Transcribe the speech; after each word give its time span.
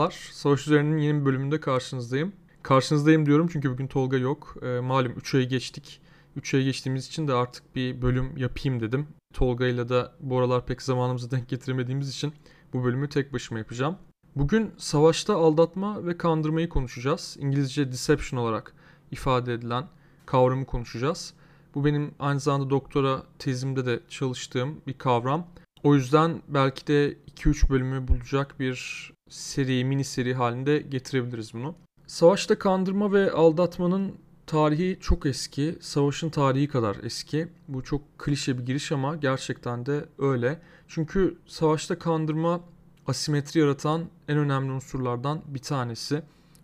Merhabalar. 0.00 0.30
Savaş 0.32 0.66
Üzerine'nin 0.66 0.98
yeni 0.98 1.20
bir 1.20 1.24
bölümünde 1.24 1.60
karşınızdayım. 1.60 2.32
Karşınızdayım 2.62 3.26
diyorum 3.26 3.48
çünkü 3.52 3.70
bugün 3.70 3.86
Tolga 3.86 4.16
yok. 4.16 4.56
E, 4.62 4.80
malum 4.80 5.12
3 5.12 5.34
ayı 5.34 5.48
geçtik. 5.48 6.00
3 6.36 6.54
ayı 6.54 6.64
geçtiğimiz 6.64 7.06
için 7.06 7.28
de 7.28 7.34
artık 7.34 7.76
bir 7.76 8.02
bölüm 8.02 8.36
yapayım 8.36 8.80
dedim. 8.80 9.06
Tolga 9.34 9.66
ile 9.66 9.88
de 9.88 10.06
bu 10.20 10.38
aralar 10.38 10.66
pek 10.66 10.82
zamanımızı 10.82 11.30
denk 11.30 11.48
getiremediğimiz 11.48 12.08
için 12.08 12.32
bu 12.72 12.84
bölümü 12.84 13.08
tek 13.08 13.32
başıma 13.32 13.58
yapacağım. 13.58 13.96
Bugün 14.36 14.70
savaşta 14.76 15.36
aldatma 15.36 16.06
ve 16.06 16.18
kandırmayı 16.18 16.68
konuşacağız. 16.68 17.36
İngilizce 17.40 17.92
deception 17.92 18.40
olarak 18.40 18.74
ifade 19.10 19.54
edilen 19.54 19.88
kavramı 20.26 20.66
konuşacağız. 20.66 21.34
Bu 21.74 21.84
benim 21.84 22.14
aynı 22.18 22.40
zamanda 22.40 22.70
doktora 22.70 23.22
tezimde 23.38 23.86
de 23.86 24.00
çalıştığım 24.08 24.80
bir 24.86 24.94
kavram. 24.94 25.46
O 25.82 25.94
yüzden 25.94 26.42
belki 26.48 26.86
de 26.86 27.16
2-3 27.36 27.68
bölümü 27.68 28.08
bulacak 28.08 28.60
bir 28.60 29.10
seri, 29.30 29.84
mini 29.84 30.04
seri 30.04 30.34
halinde 30.34 30.78
getirebiliriz 30.78 31.54
bunu. 31.54 31.74
Savaşta 32.06 32.58
kandırma 32.58 33.12
ve 33.12 33.32
aldatmanın 33.32 34.14
tarihi 34.46 34.98
çok 35.00 35.26
eski. 35.26 35.78
Savaşın 35.80 36.30
tarihi 36.30 36.68
kadar 36.68 36.96
eski. 37.02 37.48
Bu 37.68 37.84
çok 37.84 38.18
klişe 38.18 38.58
bir 38.58 38.66
giriş 38.66 38.92
ama 38.92 39.16
gerçekten 39.16 39.86
de 39.86 40.04
öyle. 40.18 40.60
Çünkü 40.88 41.38
savaşta 41.46 41.98
kandırma 41.98 42.60
asimetri 43.06 43.60
yaratan 43.60 44.04
en 44.28 44.38
önemli 44.38 44.72
unsurlardan 44.72 45.42
bir 45.46 45.58
tanesi. 45.58 46.22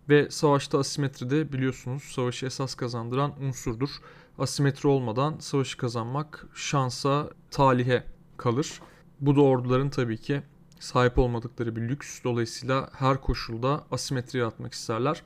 Ve 0.09 0.31
savaşta 0.31 0.79
asimetri 0.79 1.29
de 1.29 1.53
biliyorsunuz 1.53 2.03
savaşı 2.03 2.45
esas 2.45 2.75
kazandıran 2.75 3.43
unsurdur. 3.43 3.89
Asimetri 4.39 4.87
olmadan 4.89 5.35
savaşı 5.39 5.77
kazanmak 5.77 6.47
şansa, 6.53 7.29
talihe 7.51 8.03
kalır. 8.37 8.81
Bu 9.19 9.35
da 9.35 9.41
orduların 9.41 9.89
tabii 9.89 10.17
ki 10.17 10.41
sahip 10.79 11.17
olmadıkları 11.17 11.75
bir 11.75 11.81
lüks. 11.81 12.23
Dolayısıyla 12.23 12.89
her 12.93 13.21
koşulda 13.21 13.85
asimetri 13.91 14.39
yaratmak 14.39 14.73
isterler. 14.73 15.23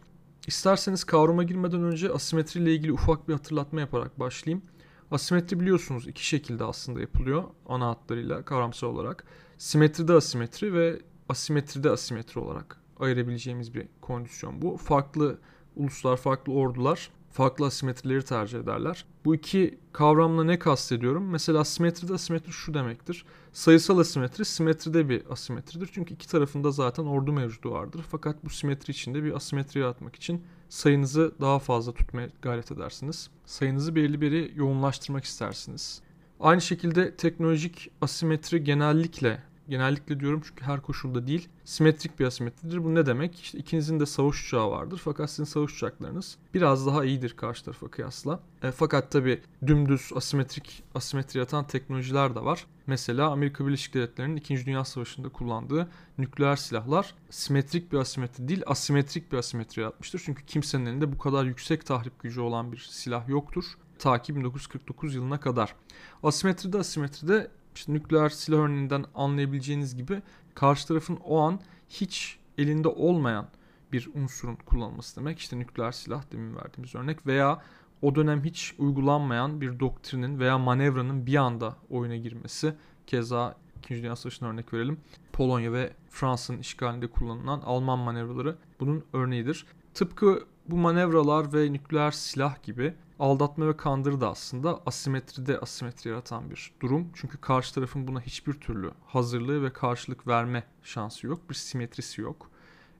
İsterseniz 0.47 1.03
kavrama 1.03 1.43
girmeden 1.43 1.83
önce 1.83 2.09
asimetri 2.11 2.59
ile 2.59 2.75
ilgili 2.75 2.93
ufak 2.93 3.27
bir 3.27 3.33
hatırlatma 3.33 3.79
yaparak 3.79 4.19
başlayayım. 4.19 4.65
Asimetri 5.11 5.59
biliyorsunuz 5.59 6.07
iki 6.07 6.25
şekilde 6.25 6.63
aslında 6.63 7.01
yapılıyor 7.01 7.43
ana 7.67 7.87
hatlarıyla 7.89 8.45
kavramsal 8.45 8.87
olarak. 8.87 9.23
Simetride 9.57 10.13
asimetri 10.13 10.73
ve 10.73 11.01
asimetride 11.29 11.89
asimetri 11.89 12.39
olarak 12.39 12.81
ayırabileceğimiz 12.99 13.73
bir 13.73 13.87
kondisyon 14.01 14.61
bu. 14.61 14.77
Farklı 14.77 15.39
uluslar, 15.75 16.17
farklı 16.17 16.53
ordular 16.53 17.09
farklı 17.31 17.65
asimetrileri 17.65 18.25
tercih 18.25 18.59
ederler. 18.59 19.05
Bu 19.25 19.35
iki 19.35 19.79
kavramla 19.93 20.43
ne 20.43 20.59
kastediyorum? 20.59 21.29
Mesela 21.29 21.65
simetride 21.65 22.13
asimetri 22.13 22.51
şu 22.51 22.73
demektir. 22.73 23.25
Sayısal 23.53 23.97
asimetri 23.99 24.45
simetride 24.45 25.09
bir 25.09 25.23
asimetridir. 25.29 25.89
Çünkü 25.93 26.13
iki 26.13 26.27
tarafında 26.27 26.71
zaten 26.71 27.03
ordu 27.03 27.33
mevcudu 27.33 27.71
vardır. 27.71 28.05
Fakat 28.11 28.45
bu 28.45 28.49
simetri 28.49 28.91
içinde 28.91 29.23
bir 29.23 29.35
asimetri 29.35 29.79
yaratmak 29.79 30.15
için 30.15 30.43
sayınızı 30.69 31.35
daha 31.41 31.59
fazla 31.59 31.93
tutmaya 31.93 32.29
gayret 32.41 32.71
edersiniz. 32.71 33.29
Sayınızı 33.45 33.95
belli 33.95 34.21
bir 34.21 34.55
yoğunlaştırmak 34.55 35.23
istersiniz. 35.23 36.01
Aynı 36.39 36.61
şekilde 36.61 37.15
teknolojik 37.15 37.91
asimetri 38.01 38.63
genellikle 38.63 39.43
Genellikle 39.71 40.19
diyorum 40.19 40.41
çünkü 40.47 40.65
her 40.65 40.81
koşulda 40.81 41.27
değil. 41.27 41.49
Simetrik 41.65 42.19
bir 42.19 42.25
asimetridir. 42.25 42.83
Bu 42.83 42.95
ne 42.95 43.05
demek? 43.05 43.39
İşte 43.39 43.57
ikinizin 43.57 43.99
de 43.99 44.05
savaş 44.05 44.45
uçağı 44.45 44.71
vardır. 44.71 45.01
Fakat 45.03 45.29
sizin 45.29 45.43
savaş 45.43 45.73
uçaklarınız 45.73 46.37
biraz 46.53 46.87
daha 46.87 47.05
iyidir 47.05 47.33
karşı 47.37 47.65
tarafa 47.65 47.87
kıyasla. 47.87 48.39
E, 48.63 48.71
fakat 48.71 49.11
tabi 49.11 49.41
dümdüz 49.67 50.11
asimetrik 50.15 50.83
asimetri 50.95 51.39
yatan 51.39 51.67
teknolojiler 51.67 52.35
de 52.35 52.39
var. 52.39 52.65
Mesela 52.87 53.29
Amerika 53.29 53.67
Birleşik 53.67 53.93
Devletleri'nin 53.93 54.35
2. 54.35 54.65
Dünya 54.65 54.85
Savaşı'nda 54.85 55.29
kullandığı 55.29 55.89
nükleer 56.17 56.55
silahlar 56.55 57.15
simetrik 57.29 57.91
bir 57.91 57.97
asimetri 57.97 58.47
değil 58.47 58.63
asimetrik 58.65 59.31
bir 59.31 59.37
asimetri 59.37 59.81
yaratmıştır. 59.81 60.21
Çünkü 60.25 60.45
kimsenin 60.45 60.85
elinde 60.85 61.11
bu 61.11 61.17
kadar 61.17 61.45
yüksek 61.45 61.85
tahrip 61.85 62.19
gücü 62.19 62.41
olan 62.41 62.71
bir 62.71 62.87
silah 62.91 63.29
yoktur 63.29 63.65
ta 64.01 64.21
ki 64.21 64.35
1949 64.35 65.15
yılına 65.15 65.39
kadar. 65.39 65.75
Asimetride 66.23 66.77
asimetride 66.77 67.51
işte 67.75 67.93
nükleer 67.93 68.29
silah 68.29 68.57
örneğinden 68.57 69.05
anlayabileceğiniz 69.15 69.95
gibi 69.95 70.21
karşı 70.55 70.87
tarafın 70.87 71.15
o 71.15 71.39
an 71.39 71.59
hiç 71.89 72.39
elinde 72.57 72.87
olmayan 72.87 73.47
bir 73.91 74.09
unsurun 74.15 74.55
kullanılması 74.55 75.19
demek. 75.19 75.39
İşte 75.39 75.59
nükleer 75.59 75.91
silah 75.91 76.31
demin 76.31 76.55
verdiğimiz 76.55 76.95
örnek 76.95 77.27
veya 77.27 77.61
o 78.01 78.15
dönem 78.15 78.43
hiç 78.43 78.75
uygulanmayan 78.77 79.61
bir 79.61 79.79
doktrinin 79.79 80.39
veya 80.39 80.57
manevranın 80.57 81.25
bir 81.25 81.35
anda 81.35 81.75
oyuna 81.89 82.15
girmesi. 82.15 82.75
Keza 83.07 83.55
2. 83.77 83.95
Dünya 83.95 84.15
Savaşı'na 84.15 84.49
örnek 84.49 84.73
verelim. 84.73 84.97
Polonya 85.33 85.73
ve 85.73 85.93
Fransa'nın 86.09 86.59
işgalinde 86.59 87.07
kullanılan 87.07 87.61
Alman 87.65 87.99
manevraları 87.99 88.55
bunun 88.79 89.03
örneğidir. 89.13 89.65
Tıpkı 89.93 90.45
bu 90.67 90.77
manevralar 90.77 91.53
ve 91.53 91.73
nükleer 91.73 92.11
silah 92.11 92.63
gibi 92.63 92.93
aldatma 93.21 93.67
ve 93.67 93.77
kandırı 93.77 94.21
da 94.21 94.29
aslında 94.29 94.81
asimetride 94.85 95.59
asimetri 95.59 96.09
yaratan 96.09 96.49
bir 96.49 96.71
durum. 96.81 97.07
Çünkü 97.13 97.37
karşı 97.37 97.75
tarafın 97.75 98.07
buna 98.07 98.21
hiçbir 98.21 98.53
türlü 98.53 98.91
hazırlığı 99.05 99.63
ve 99.63 99.73
karşılık 99.73 100.27
verme 100.27 100.63
şansı 100.83 101.27
yok. 101.27 101.49
Bir 101.49 101.55
simetrisi 101.55 102.21
yok. 102.21 102.49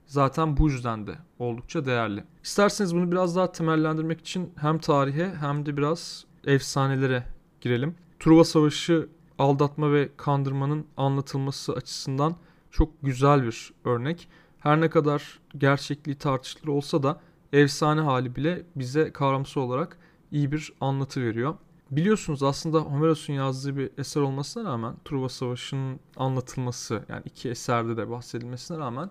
Zaten 0.06 0.56
bu 0.56 0.68
yüzden 0.70 1.06
de 1.06 1.18
oldukça 1.38 1.84
değerli. 1.84 2.24
İsterseniz 2.44 2.94
bunu 2.94 3.12
biraz 3.12 3.36
daha 3.36 3.52
temellendirmek 3.52 4.20
için 4.20 4.52
hem 4.56 4.78
tarihe 4.78 5.34
hem 5.34 5.66
de 5.66 5.76
biraz 5.76 6.24
efsanelere 6.44 7.24
girelim. 7.60 7.94
Truva 8.20 8.44
Savaşı 8.44 9.08
aldatma 9.38 9.92
ve 9.92 10.08
kandırmanın 10.16 10.86
anlatılması 10.96 11.72
açısından 11.72 12.36
çok 12.70 13.02
güzel 13.02 13.42
bir 13.42 13.72
örnek. 13.84 14.28
Her 14.58 14.80
ne 14.80 14.90
kadar 14.90 15.40
gerçekliği 15.58 16.18
tartışılır 16.18 16.68
olsa 16.68 17.02
da 17.02 17.20
efsane 17.52 18.00
hali 18.00 18.36
bile 18.36 18.62
bize 18.76 19.12
kavramsal 19.12 19.60
olarak 19.60 19.98
iyi 20.32 20.52
bir 20.52 20.72
anlatı 20.80 21.22
veriyor. 21.22 21.54
Biliyorsunuz 21.90 22.42
aslında 22.42 22.78
Homeros'un 22.80 23.32
yazdığı 23.32 23.76
bir 23.76 23.90
eser 23.98 24.20
olmasına 24.20 24.64
rağmen 24.70 24.94
Truva 25.04 25.28
Savaşı'nın 25.28 26.00
anlatılması 26.16 27.04
yani 27.08 27.22
iki 27.24 27.48
eserde 27.48 27.96
de 27.96 28.10
bahsedilmesine 28.10 28.78
rağmen 28.78 29.10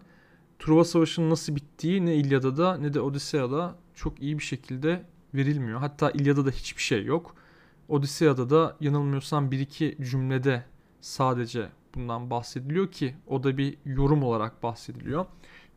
Truva 0.59 0.83
Savaşı'nın 0.83 1.29
nasıl 1.29 1.55
bittiği 1.55 2.05
ne 2.05 2.15
İlyada'da 2.15 2.77
ne 2.77 2.93
de 2.93 3.01
Odiseya'da 3.01 3.75
çok 3.95 4.21
iyi 4.21 4.39
bir 4.39 4.43
şekilde 4.43 5.05
verilmiyor. 5.33 5.79
Hatta 5.79 6.11
İlyada'da 6.11 6.49
hiçbir 6.49 6.81
şey 6.81 7.05
yok. 7.05 7.35
Odiseya'da 7.89 8.49
da 8.49 8.77
yanılmıyorsam 8.79 9.51
bir 9.51 9.59
iki 9.59 9.97
cümlede 10.01 10.65
sadece 11.01 11.69
bundan 11.95 12.29
bahsediliyor 12.29 12.91
ki 12.91 13.15
o 13.27 13.43
da 13.43 13.57
bir 13.57 13.77
yorum 13.85 14.23
olarak 14.23 14.63
bahsediliyor. 14.63 15.25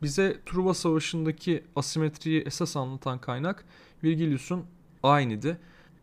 Bize 0.03 0.41
Truva 0.47 0.75
Savaşı'ndaki 0.75 1.65
asimetriyi 1.77 2.43
esas 2.43 2.77
anlatan 2.77 3.19
kaynak 3.19 3.65
Virgilius'un 4.05 4.65
aynıydı. 5.05 5.59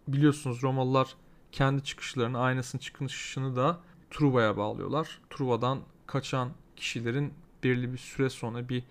Biliyorsunuz 0.08 0.64
Romalılar 0.64 1.16
kendi 1.52 1.84
çıkışlarını, 1.84 2.40
aynasının 2.40 2.80
çıkışını 2.80 3.56
da 3.56 3.80
Truva'ya 4.12 4.58
bağlıyorlar. 4.58 5.20
Truva'dan 5.30 5.80
kaçan 6.08 6.50
kişilerin 6.76 7.34
belirli 7.64 7.94
bir 7.94 7.98
süre 7.98 8.30
sonra 8.30 8.70
bir 8.70 8.84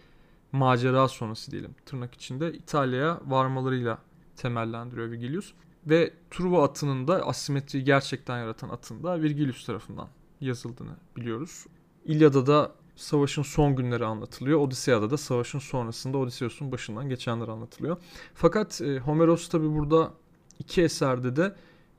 macera 0.53 1.09
sonrası 1.09 1.51
diyelim 1.51 1.75
tırnak 1.87 2.15
içinde 2.15 2.53
İtalya'ya 2.53 3.21
varmalarıyla 3.27 3.99
temellendiriyor 4.37 5.11
Virgilius. 5.11 5.53
Ve 5.87 6.15
Truva 6.31 6.65
atının 6.65 7.09
da 7.09 7.27
asimetriyi 7.27 7.85
gerçekten 7.85 8.39
yaratan 8.39 8.69
atın 8.69 9.03
da 9.03 9.23
Virgilius 9.23 9.67
tarafından 9.67 10.09
yazıldığını 10.41 10.97
biliyoruz. 11.17 11.67
İlyada 12.05 12.47
da 12.47 12.73
savaşın 13.01 13.43
son 13.43 13.77
günleri 13.77 14.05
anlatılıyor. 14.05 14.61
Odiseya'da 14.61 15.11
da 15.11 15.17
savaşın 15.17 15.59
sonrasında 15.59 16.19
Odysseus'un 16.19 16.73
başından 16.73 17.09
geçenler 17.09 17.49
anlatılıyor. 17.49 17.97
Fakat 18.35 18.81
e, 18.81 18.99
Homeros 18.99 19.49
tabi 19.49 19.75
burada 19.75 20.13
iki 20.59 20.83
eserde 20.83 21.37
de 21.37 21.55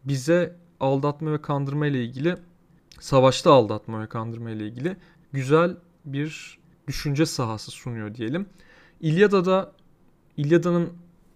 bize 0.06 0.56
aldatma 0.80 1.32
ve 1.32 1.42
kandırma 1.42 1.88
ile 1.88 2.04
ilgili 2.04 2.38
savaşta 3.00 3.54
aldatma 3.54 4.02
ve 4.02 4.08
kandırma 4.08 4.52
ile 4.52 4.68
ilgili 4.68 4.98
güzel 5.32 5.78
bir 6.06 6.60
düşünce 6.88 7.26
sahası 7.26 7.72
sunuyor 7.72 8.16
diyelim. 8.16 8.50
İlyada'da 9.00 9.72
İlyada'nın 10.38 10.94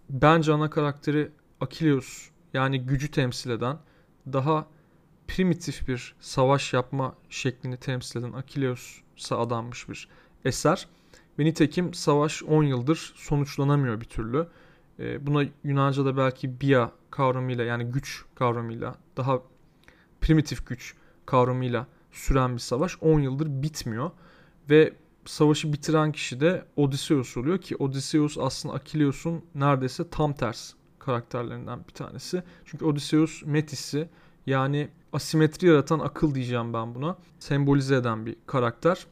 bence 0.10 0.54
ana 0.54 0.70
karakteri 0.70 1.32
Akileus 1.62 2.30
yani 2.54 2.82
gücü 2.82 3.12
temsil 3.12 3.50
eden 3.50 3.78
daha 4.34 4.68
primitif 5.28 5.88
bir 5.88 6.16
savaş 6.20 6.74
yapma 6.74 7.16
şeklini 7.30 7.78
temsil 7.78 8.20
eden 8.20 8.32
Akileus'a 8.32 9.05
adanmış 9.32 9.90
bir 9.90 10.08
eser. 10.46 10.88
Ve 11.40 11.46
nitekim 11.46 11.94
savaş 11.94 12.44
10 12.44 12.64
yıldır 12.64 13.14
sonuçlanamıyor 13.16 14.02
bir 14.02 14.06
türlü. 14.06 14.48
E, 15.00 15.28
buna 15.28 15.44
Yunanca'da 15.64 16.18
belki 16.18 16.62
bia 16.62 16.92
kavramıyla 17.12 17.64
yani 17.64 17.86
güç 17.86 18.26
kavramıyla 18.36 18.96
daha 19.18 19.42
primitif 20.22 20.68
güç 20.68 20.96
kavramıyla 21.26 21.88
süren 22.12 22.54
bir 22.54 22.60
savaş 22.60 22.98
10 23.02 23.20
yıldır 23.20 23.48
bitmiyor. 23.64 24.12
Ve 24.70 24.94
savaşı 25.26 25.74
bitiren 25.74 26.12
kişi 26.12 26.40
de 26.40 26.66
Odysseus 26.76 27.38
oluyor 27.38 27.58
ki 27.58 27.76
Odysseus 27.76 28.38
aslında 28.38 28.76
Akileus'un 28.76 29.46
neredeyse 29.56 30.10
tam 30.10 30.34
ters 30.34 30.74
karakterlerinden 31.00 31.80
bir 31.88 31.94
tanesi. 31.94 32.44
Çünkü 32.66 32.86
Odysseus 32.86 33.44
Metis'i 33.46 34.10
yani 34.46 34.90
asimetri 35.14 35.68
yaratan 35.68 36.00
akıl 36.00 36.36
diyeceğim 36.36 36.74
ben 36.74 36.96
buna. 36.96 37.18
Sembolize 37.40 37.96
eden 37.96 38.26
bir 38.26 38.36
karakter. 38.46 39.08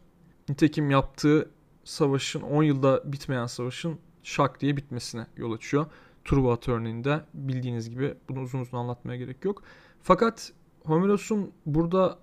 Nitekim 0.50 0.92
yaptığı 0.92 1.50
savaşın 1.84 2.42
10 2.42 2.64
yılda 2.64 3.02
bitmeyen 3.12 3.46
savaşın 3.46 4.00
şak 4.24 4.62
diye 4.62 4.78
bitmesine 4.78 5.28
yol 5.38 5.52
açıyor. 5.52 5.86
Truva 6.26 6.58
örneğinde 6.68 7.22
bildiğiniz 7.34 7.90
gibi 7.90 8.16
bunu 8.30 8.42
uzun 8.42 8.60
uzun 8.60 8.78
anlatmaya 8.78 9.18
gerek 9.18 9.46
yok. 9.46 9.64
Fakat 10.02 10.52
Homeros'un 10.86 11.52
burada 11.66 12.20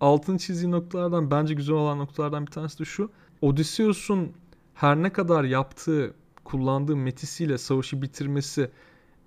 altın 0.00 0.36
çizdiği 0.36 0.70
noktalardan 0.70 1.30
bence 1.30 1.54
güzel 1.54 1.74
olan 1.76 1.98
noktalardan 1.98 2.46
bir 2.46 2.52
tanesi 2.52 2.78
de 2.78 2.84
şu. 2.84 3.10
Odysseus'un 3.42 4.32
her 4.74 4.96
ne 4.96 5.12
kadar 5.12 5.44
yaptığı, 5.44 6.14
kullandığı 6.44 6.96
metisiyle 6.96 7.58
savaşı 7.58 8.02
bitirmesi 8.02 8.70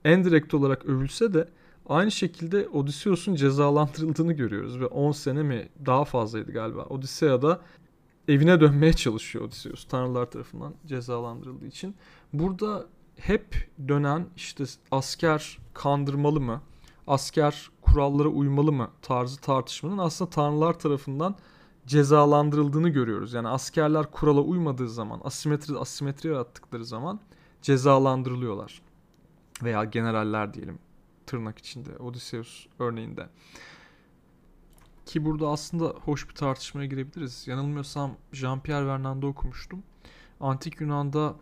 en 0.06 0.24
direkt 0.24 0.54
olarak 0.54 0.86
övülse 0.86 1.34
de 1.34 1.48
aynı 1.90 2.12
şekilde 2.12 2.68
Odysseus'un 2.68 3.36
cezalandırıldığını 3.36 4.34
görüyoruz 4.34 4.80
ve 4.80 4.86
10 4.86 5.12
sene 5.12 5.44
mi 5.44 5.70
daha 5.86 6.06
fazlaydı 6.06 6.52
galiba. 6.52 6.84
Odyssea'da 6.84 7.62
evine 8.28 8.60
dönmeye 8.60 8.94
çalışıyor 8.94 9.46
Odysseus 9.46 9.88
tanrılar 9.88 10.32
tarafından 10.32 10.74
cezalandırıldığı 10.86 11.66
için. 11.66 11.96
Burada 12.34 12.86
hep 13.16 13.70
dönen 13.88 14.28
işte 14.36 14.64
asker 14.92 15.58
kandırmalı 15.74 16.42
mı? 16.42 16.62
Asker 17.08 17.70
kurallara 17.82 18.28
uymalı 18.28 18.72
mı 18.72 18.90
tarzı 19.02 19.42
tartışmanın 19.42 19.98
aslında 19.98 20.30
tanrılar 20.30 20.80
tarafından 20.80 21.36
cezalandırıldığını 21.86 22.90
görüyoruz. 22.90 23.34
Yani 23.34 23.48
askerler 23.48 24.12
kurala 24.12 24.42
uymadığı 24.42 24.90
zaman, 24.90 25.22
asimetri 25.24 25.78
asimetri 25.78 26.30
yarattıkları 26.30 26.86
zaman 26.86 27.20
cezalandırılıyorlar. 27.62 28.82
Veya 29.64 29.84
generaller 29.84 30.54
diyelim 30.54 30.80
tırnak 31.28 31.58
içinde 31.58 31.98
Odysseus 31.98 32.68
örneğinde. 32.80 33.30
Ki 35.06 35.26
burada 35.26 35.50
aslında 35.50 35.86
hoş 35.86 36.30
bir 36.30 36.36
tartışmaya 36.36 36.86
girebiliriz. 36.86 37.48
Yanılmıyorsam 37.48 38.18
Jean-Pierre 38.34 38.88
Vernand'da 38.88 39.28
okumuştum. 39.28 39.84
Antik 40.40 40.82
Yunan'da 40.82 41.36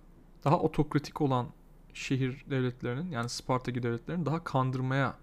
daha 0.43 0.59
otokratik 0.59 1.21
olan 1.21 1.47
şehir 1.93 2.45
devletlerinin 2.49 3.11
yani 3.11 3.29
Sparta 3.29 3.71
gibi 3.71 3.83
devletlerin 3.83 4.25
daha 4.25 4.43
kandırmaya 4.43 5.15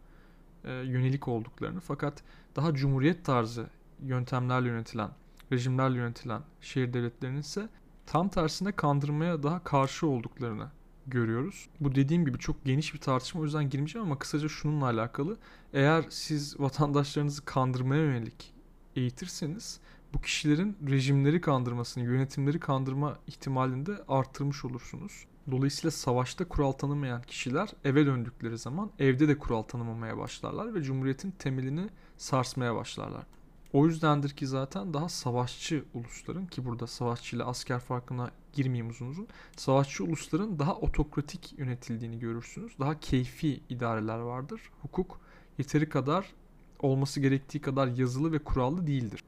e, 0.64 0.72
yönelik 0.72 1.28
olduklarını 1.28 1.80
fakat 1.80 2.22
daha 2.56 2.74
cumhuriyet 2.74 3.24
tarzı 3.24 3.66
yöntemlerle 4.02 4.68
yönetilen, 4.68 5.10
rejimlerle 5.52 5.98
yönetilen 5.98 6.42
şehir 6.60 6.92
devletlerinin 6.92 7.40
ise 7.40 7.68
tam 8.06 8.28
tersine 8.28 8.72
kandırmaya 8.72 9.42
daha 9.42 9.64
karşı 9.64 10.06
olduklarını 10.06 10.70
görüyoruz. 11.06 11.68
Bu 11.80 11.94
dediğim 11.94 12.24
gibi 12.24 12.38
çok 12.38 12.64
geniş 12.64 12.94
bir 12.94 12.98
tartışma 12.98 13.40
o 13.40 13.44
yüzden 13.44 13.70
girmeyeceğim 13.70 14.06
ama 14.06 14.18
kısaca 14.18 14.48
şununla 14.48 14.84
alakalı. 14.84 15.36
Eğer 15.72 16.04
siz 16.10 16.60
vatandaşlarınızı 16.60 17.44
kandırmaya 17.44 18.02
yönelik 18.02 18.54
eğitirseniz 18.96 19.80
bu 20.14 20.20
kişilerin 20.20 20.76
rejimleri 20.88 21.40
kandırmasını, 21.40 22.04
yönetimleri 22.04 22.60
kandırma 22.60 23.18
ihtimalini 23.26 23.86
de 23.86 23.92
arttırmış 24.08 24.64
olursunuz. 24.64 25.26
Dolayısıyla 25.50 25.90
savaşta 25.90 26.48
kural 26.48 26.72
tanımayan 26.72 27.22
kişiler 27.22 27.68
eve 27.84 28.06
döndükleri 28.06 28.58
zaman 28.58 28.90
evde 28.98 29.28
de 29.28 29.38
kural 29.38 29.62
tanımamaya 29.62 30.18
başlarlar 30.18 30.74
ve 30.74 30.82
cumhuriyetin 30.82 31.30
temelini 31.30 31.88
sarsmaya 32.16 32.74
başlarlar. 32.74 33.26
O 33.72 33.86
yüzdendir 33.86 34.30
ki 34.30 34.46
zaten 34.46 34.94
daha 34.94 35.08
savaşçı 35.08 35.84
ulusların 35.94 36.46
ki 36.46 36.64
burada 36.64 36.86
savaşçı 36.86 37.36
ile 37.36 37.44
asker 37.44 37.80
farkına 37.80 38.30
girmeyeyim 38.52 38.90
uzun 38.90 39.06
uzun. 39.06 39.28
Savaşçı 39.56 40.04
ulusların 40.04 40.58
daha 40.58 40.76
otokratik 40.76 41.58
yönetildiğini 41.58 42.18
görürsünüz. 42.18 42.72
Daha 42.80 43.00
keyfi 43.00 43.60
idareler 43.68 44.18
vardır. 44.18 44.60
Hukuk 44.82 45.20
yeteri 45.58 45.88
kadar 45.88 46.32
olması 46.78 47.20
gerektiği 47.20 47.60
kadar 47.60 47.86
yazılı 47.86 48.32
ve 48.32 48.38
kurallı 48.38 48.86
değildir. 48.86 49.24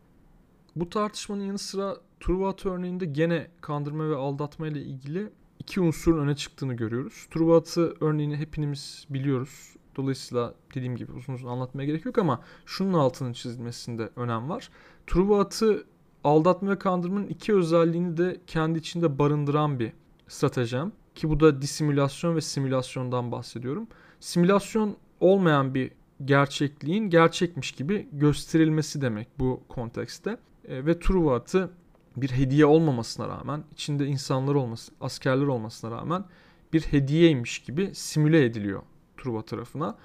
Bu 0.77 0.91
tartışmanın 0.91 1.45
yanı 1.45 1.59
sıra 1.59 1.97
Truvat 2.21 2.67
örneğinde 2.67 3.07
gene 3.07 3.51
kandırma 3.61 4.11
ve 4.11 4.17
aldatma 4.17 4.67
ile 4.67 4.83
ilgili 4.83 5.31
iki 5.59 5.81
unsurun 5.81 6.27
öne 6.27 6.37
çıktığını 6.37 6.75
görüyoruz. 6.75 7.27
Truvat'ı 7.31 7.95
örneğini 8.01 8.37
hepimiz 8.37 9.07
biliyoruz. 9.11 9.77
Dolayısıyla 9.97 10.55
dediğim 10.75 10.97
gibi 10.97 11.13
uzun 11.13 11.35
uzun 11.35 11.49
anlatmaya 11.49 11.87
gerek 11.87 12.05
yok 12.05 12.19
ama 12.19 12.41
şunun 12.67 12.93
altının 12.93 13.33
çizilmesinde 13.33 14.11
önem 14.17 14.49
var. 14.49 14.71
Truvat'ı 15.07 15.85
aldatma 16.25 16.71
ve 16.71 16.79
kandırmanın 16.79 17.27
iki 17.27 17.55
özelliğini 17.55 18.17
de 18.17 18.41
kendi 18.47 18.79
içinde 18.79 19.19
barındıran 19.19 19.79
bir 19.79 19.93
stratejim. 20.29 20.93
Ki 21.15 21.31
bu 21.31 21.41
da 21.41 21.63
disimülasyon 21.63 22.37
ve 22.37 22.41
simülasyondan 22.41 23.33
bahsediyorum. 23.33 23.87
Simülasyon 24.21 24.97
olmayan 25.21 25.75
bir 25.75 25.91
gerçekliğin 26.25 27.11
gerçekmiş 27.11 27.73
gibi 27.73 28.09
gösterilmesi 28.13 29.03
demek 29.03 29.29
bu 29.39 29.61
kontekste. 29.69 30.37
E, 30.69 30.87
ve 30.87 30.99
Truvat'ı 30.99 31.71
bir 32.17 32.31
hediye 32.31 32.67
olmamasına 32.67 33.29
rağmen, 33.29 33.65
içinde 33.73 34.07
insanlar 34.07 34.55
olması, 34.55 34.93
askerler 35.01 35.47
olmasına 35.47 35.91
rağmen 35.91 36.25
bir 36.73 36.81
hediyeymiş 36.81 37.59
gibi 37.59 37.91
simüle 37.95 38.45
ediliyor 38.45 38.83
Truva 39.17 39.43
tarafına. 39.43 39.97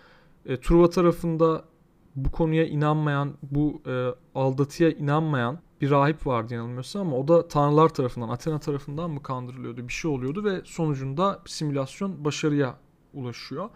E, 0.46 0.60
Truva 0.60 0.90
tarafında 0.90 1.66
bu 2.16 2.32
konuya 2.32 2.66
inanmayan, 2.66 3.34
bu 3.44 3.82
e, 3.88 4.10
aldatıya 4.36 4.92
inanmayan 4.92 5.60
bir 5.82 5.92
rahip 5.92 6.28
vardı 6.28 6.54
yanılmıyorsam 6.54 7.08
ama 7.08 7.18
o 7.18 7.28
da 7.28 7.48
tanrılar 7.48 7.90
tarafından, 7.90 8.30
Athena 8.30 8.60
tarafından 8.60 9.12
mı 9.12 9.24
kandırılıyordu 9.24 9.88
bir 9.88 9.94
şey 9.94 10.12
oluyordu 10.12 10.44
ve 10.44 10.62
sonucunda 10.66 11.42
simülasyon 11.46 12.26
başarıya 12.26 12.78
ulaşıyor. 13.14 13.70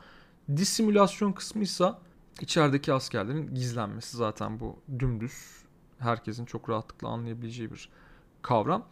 Disimülasyon 0.58 1.32
kısmı 1.32 1.64
ise 1.64 1.94
içerideki 2.42 2.94
askerlerin 2.94 3.56
gizlenmesi 3.56 4.18
zaten 4.18 4.60
bu 4.60 4.76
dümdüz 5.00 5.34
herkesin 6.00 6.46
çok 6.46 6.70
rahatlıkla 6.70 7.08
anlayabileceği 7.08 7.72
bir 7.72 7.90
kavram. 8.42 8.86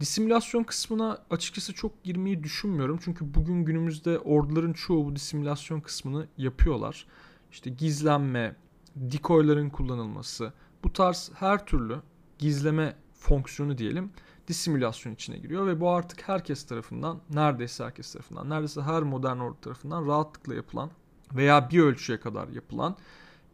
Disimülasyon 0.00 0.62
kısmına 0.62 1.18
açıkçası 1.30 1.74
çok 1.74 2.04
girmeyi 2.04 2.44
düşünmüyorum. 2.44 2.98
Çünkü 3.04 3.34
bugün 3.34 3.64
günümüzde 3.64 4.18
orduların 4.18 4.72
çoğu 4.72 5.06
bu 5.06 5.16
disimülasyon 5.16 5.80
kısmını 5.80 6.26
yapıyorlar. 6.38 7.06
İşte 7.52 7.70
gizlenme, 7.70 8.56
decoyların 8.96 9.70
kullanılması, 9.70 10.52
bu 10.84 10.92
tarz 10.92 11.30
her 11.34 11.66
türlü 11.66 12.00
gizleme 12.40 12.96
fonksiyonu 13.12 13.78
diyelim 13.78 14.12
disimülasyon 14.48 15.14
içine 15.14 15.38
giriyor 15.38 15.66
ve 15.66 15.80
bu 15.80 15.90
artık 15.90 16.28
herkes 16.28 16.66
tarafından, 16.66 17.20
neredeyse 17.30 17.84
herkes 17.84 18.12
tarafından, 18.12 18.50
neredeyse 18.50 18.82
her 18.82 19.02
modern 19.02 19.38
ordu 19.38 19.60
tarafından 19.60 20.06
rahatlıkla 20.06 20.54
yapılan 20.54 20.90
veya 21.34 21.70
bir 21.70 21.80
ölçüye 21.80 22.20
kadar 22.20 22.48
yapılan 22.48 22.96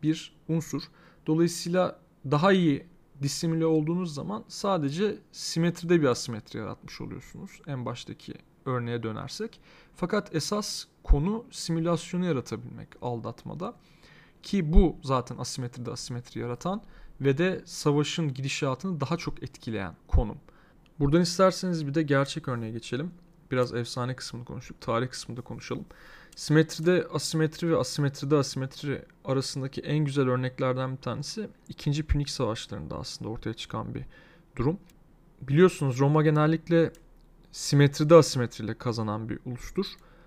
bir 0.02 0.36
unsur. 0.48 0.82
Dolayısıyla 1.26 2.00
daha 2.30 2.52
iyi 2.52 2.86
disimüle 3.22 3.66
olduğunuz 3.66 4.14
zaman 4.14 4.44
sadece 4.48 5.18
simetride 5.32 6.00
bir 6.00 6.06
asimetri 6.06 6.58
yaratmış 6.58 7.00
oluyorsunuz. 7.00 7.60
En 7.66 7.86
baştaki 7.86 8.34
örneğe 8.64 9.02
dönersek. 9.02 9.60
Fakat 9.94 10.34
esas 10.34 10.84
konu 11.02 11.44
simülasyonu 11.50 12.24
yaratabilmek 12.26 12.88
aldatmada. 13.02 13.74
Ki 14.42 14.72
bu 14.72 14.96
zaten 15.02 15.36
asimetride 15.36 15.90
asimetri 15.90 16.40
yaratan 16.40 16.82
ve 17.20 17.38
de 17.38 17.62
savaşın 17.64 18.34
gidişatını 18.34 19.00
daha 19.00 19.16
çok 19.16 19.42
etkileyen 19.42 19.94
konum. 20.08 20.38
Buradan 21.00 21.20
isterseniz 21.20 21.86
bir 21.86 21.94
de 21.94 22.02
gerçek 22.02 22.48
örneğe 22.48 22.72
geçelim. 22.72 23.10
Biraz 23.50 23.74
efsane 23.74 24.16
kısmını 24.16 24.44
konuştuk, 24.44 24.80
tarih 24.80 25.08
kısmında 25.08 25.40
konuşalım. 25.40 25.84
Simetride 26.36 27.06
asimetri 27.12 27.70
ve 27.70 27.76
asimetride 27.76 28.36
asimetri 28.36 29.02
arasındaki 29.24 29.80
en 29.80 29.98
güzel 29.98 30.28
örneklerden 30.28 30.92
bir 30.96 31.02
tanesi 31.02 31.48
2. 31.68 32.02
Pünik 32.02 32.30
Savaşları'nda 32.30 32.98
aslında 32.98 33.30
ortaya 33.30 33.54
çıkan 33.54 33.94
bir 33.94 34.04
durum. 34.56 34.78
Biliyorsunuz 35.42 35.98
Roma 35.98 36.22
genellikle 36.22 36.92
simetride 37.52 38.14
asimetriyle 38.14 38.74
kazanan 38.74 39.28
bir 39.28 39.38
ulustur. 39.44 39.86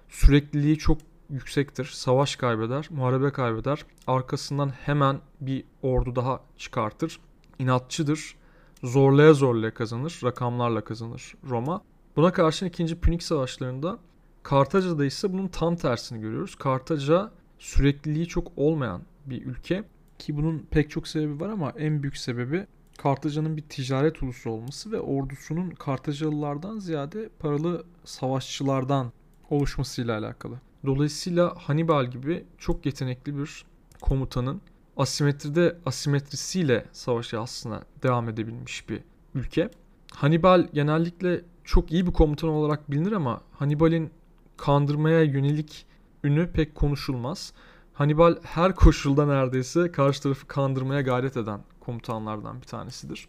Sürekliliği 0.09 0.77
çok 0.77 0.97
yüksektir. 1.29 1.85
Savaş 1.85 2.35
kaybeder, 2.35 2.87
muharebe 2.89 3.31
kaybeder. 3.31 3.85
Arkasından 4.07 4.69
hemen 4.69 5.19
bir 5.41 5.63
ordu 5.81 6.15
daha 6.15 6.39
çıkartır. 6.57 7.19
İnatçıdır. 7.59 8.35
Zorlaya 8.83 9.33
zorlaya 9.33 9.73
kazanır. 9.73 10.19
Rakamlarla 10.23 10.83
kazanır 10.83 11.35
Roma. 11.49 11.81
Buna 12.15 12.33
karşın 12.33 12.65
2. 12.65 12.99
Pünik 12.99 13.23
Savaşları'nda 13.23 13.99
Kartaca'da 14.43 15.05
ise 15.05 15.33
bunun 15.33 15.47
tam 15.47 15.75
tersini 15.75 16.21
görüyoruz. 16.21 16.55
Kartaca 16.55 17.31
sürekliliği 17.59 18.27
çok 18.27 18.51
olmayan 18.55 19.01
bir 19.25 19.45
ülke 19.45 19.83
ki 20.19 20.37
bunun 20.37 20.67
pek 20.71 20.89
çok 20.89 21.07
sebebi 21.07 21.39
var 21.39 21.49
ama 21.49 21.73
en 21.77 22.03
büyük 22.03 22.17
sebebi 22.17 22.67
Kartaca'nın 22.97 23.57
bir 23.57 23.61
ticaret 23.61 24.23
ulusu 24.23 24.49
olması 24.49 24.91
ve 24.91 24.99
ordusunun 24.99 25.69
Kartacalılardan 25.69 26.79
ziyade 26.79 27.29
paralı 27.39 27.83
savaşçılardan 28.05 29.11
oluşmasıyla 29.51 30.19
alakalı. 30.19 30.55
Dolayısıyla 30.85 31.55
Hannibal 31.57 32.05
gibi 32.05 32.45
çok 32.57 32.85
yetenekli 32.85 33.37
bir 33.37 33.65
komutanın 34.01 34.61
asimetride 34.97 35.77
asimetrisiyle 35.85 36.85
savaşı 36.91 37.39
aslında 37.39 37.83
devam 38.03 38.29
edebilmiş 38.29 38.89
bir 38.89 38.99
ülke. 39.35 39.69
Hannibal 40.13 40.67
genellikle 40.73 41.41
çok 41.63 41.91
iyi 41.91 42.07
bir 42.07 42.13
komutan 42.13 42.49
olarak 42.49 42.91
bilinir 42.91 43.11
ama 43.11 43.41
Hannibal'in 43.51 44.11
kandırmaya 44.57 45.23
yönelik 45.23 45.85
ünü 46.23 46.51
pek 46.51 46.75
konuşulmaz. 46.75 47.53
Hannibal 47.93 48.35
her 48.43 48.75
koşulda 48.75 49.25
neredeyse 49.25 49.91
karşı 49.91 50.23
tarafı 50.23 50.47
kandırmaya 50.47 51.01
gayret 51.01 51.37
eden 51.37 51.61
komutanlardan 51.79 52.61
bir 52.61 52.67
tanesidir. 52.67 53.27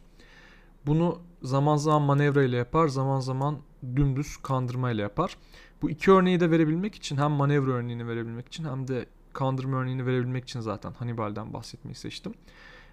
Bunu 0.87 1.19
zaman 1.43 1.77
zaman 1.77 2.03
manevra 2.03 2.43
ile 2.43 2.57
yapar, 2.57 2.89
zaman 2.89 3.21
zaman 3.21 3.59
dümdüz 3.97 4.37
kandırma 4.37 4.91
ile 4.91 5.03
yapar. 5.03 5.37
Bu 5.83 5.91
iki 5.91 6.11
örneği 6.11 6.41
de 6.41 6.51
verebilmek 6.51 6.95
için 6.95 7.17
hem 7.17 7.31
manevra 7.31 7.73
örneğini 7.73 8.09
verebilmek 8.09 8.49
için 8.49 8.65
hem 8.65 8.89
de 8.89 9.07
kandırma 9.33 9.77
örneğini 9.77 10.07
verebilmek 10.07 10.45
için 10.45 10.61
zaten 10.61 10.93
Hannibal'den 10.93 11.53
bahsetmeyi 11.53 11.95
seçtim. 11.95 12.35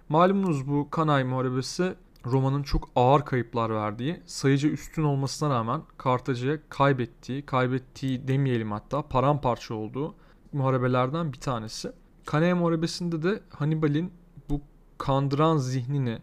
Malumunuz 0.08 0.68
bu 0.68 0.88
Kanay 0.90 1.24
Muharebesi 1.24 1.94
Roma'nın 2.26 2.62
çok 2.62 2.90
ağır 2.96 3.24
kayıplar 3.24 3.70
verdiği, 3.70 4.22
sayıca 4.26 4.68
üstün 4.68 5.02
olmasına 5.02 5.50
rağmen 5.50 5.82
Kartaca'ya 5.98 6.58
kaybettiği, 6.68 7.46
kaybettiği 7.46 8.28
demeyelim 8.28 8.72
hatta 8.72 9.02
paramparça 9.02 9.74
olduğu 9.74 10.14
muharebelerden 10.52 11.32
bir 11.32 11.40
tanesi. 11.40 11.92
Cannae 12.32 12.54
Muharebesi'nde 12.54 13.22
de 13.22 13.40
Hannibal'in 13.50 14.12
bu 14.50 14.60
kandıran 14.98 15.56
zihnini 15.56 16.18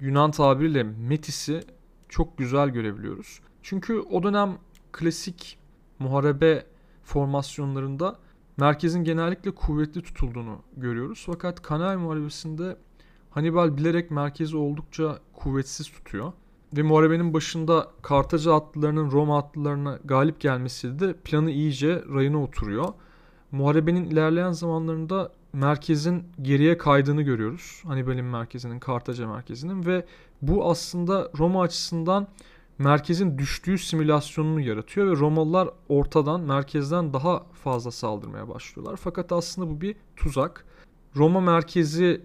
Yunan 0.00 0.30
tabiriyle 0.30 0.82
Metis'i 0.82 1.60
çok 2.08 2.38
güzel 2.38 2.68
görebiliyoruz. 2.68 3.40
Çünkü 3.62 4.00
o 4.00 4.22
dönem 4.22 4.58
klasik 4.92 5.58
muharebe 5.98 6.66
formasyonlarında 7.04 8.16
merkezin 8.56 9.04
genellikle 9.04 9.50
kuvvetli 9.50 10.02
tutulduğunu 10.02 10.58
görüyoruz. 10.76 11.22
Fakat 11.26 11.68
Cannae 11.68 11.96
Muharebesi'nde 11.96 12.76
Hannibal 13.30 13.76
bilerek 13.76 14.10
merkezi 14.10 14.56
oldukça 14.56 15.18
kuvvetsiz 15.34 15.88
tutuyor. 15.88 16.32
Ve 16.76 16.82
muharebenin 16.82 17.34
başında 17.34 17.88
Kartaca 18.02 18.54
atlılarının 18.54 19.10
Roma 19.10 19.38
atlılarına 19.38 19.98
galip 20.04 20.40
gelmesi 20.40 20.98
de 20.98 21.12
planı 21.12 21.50
iyice 21.50 22.02
rayına 22.14 22.42
oturuyor. 22.42 22.88
Muharebenin 23.52 24.04
ilerleyen 24.04 24.52
zamanlarında 24.52 25.32
merkezin 25.52 26.24
geriye 26.42 26.78
kaydığını 26.78 27.22
görüyoruz. 27.22 27.82
Hannibal'in 27.86 28.24
merkezinin, 28.24 28.78
Kartaca 28.78 29.28
merkezinin 29.28 29.86
ve 29.86 30.04
bu 30.42 30.70
aslında 30.70 31.30
Roma 31.38 31.62
açısından 31.62 32.26
merkezin 32.78 33.38
düştüğü 33.38 33.78
simülasyonunu 33.78 34.60
yaratıyor 34.60 35.06
ve 35.06 35.20
Romalılar 35.20 35.68
ortadan, 35.88 36.40
merkezden 36.40 37.12
daha 37.12 37.46
fazla 37.52 37.90
saldırmaya 37.90 38.48
başlıyorlar. 38.48 38.96
Fakat 38.96 39.32
aslında 39.32 39.70
bu 39.70 39.80
bir 39.80 39.96
tuzak. 40.16 40.64
Roma 41.16 41.40
merkezi 41.40 42.22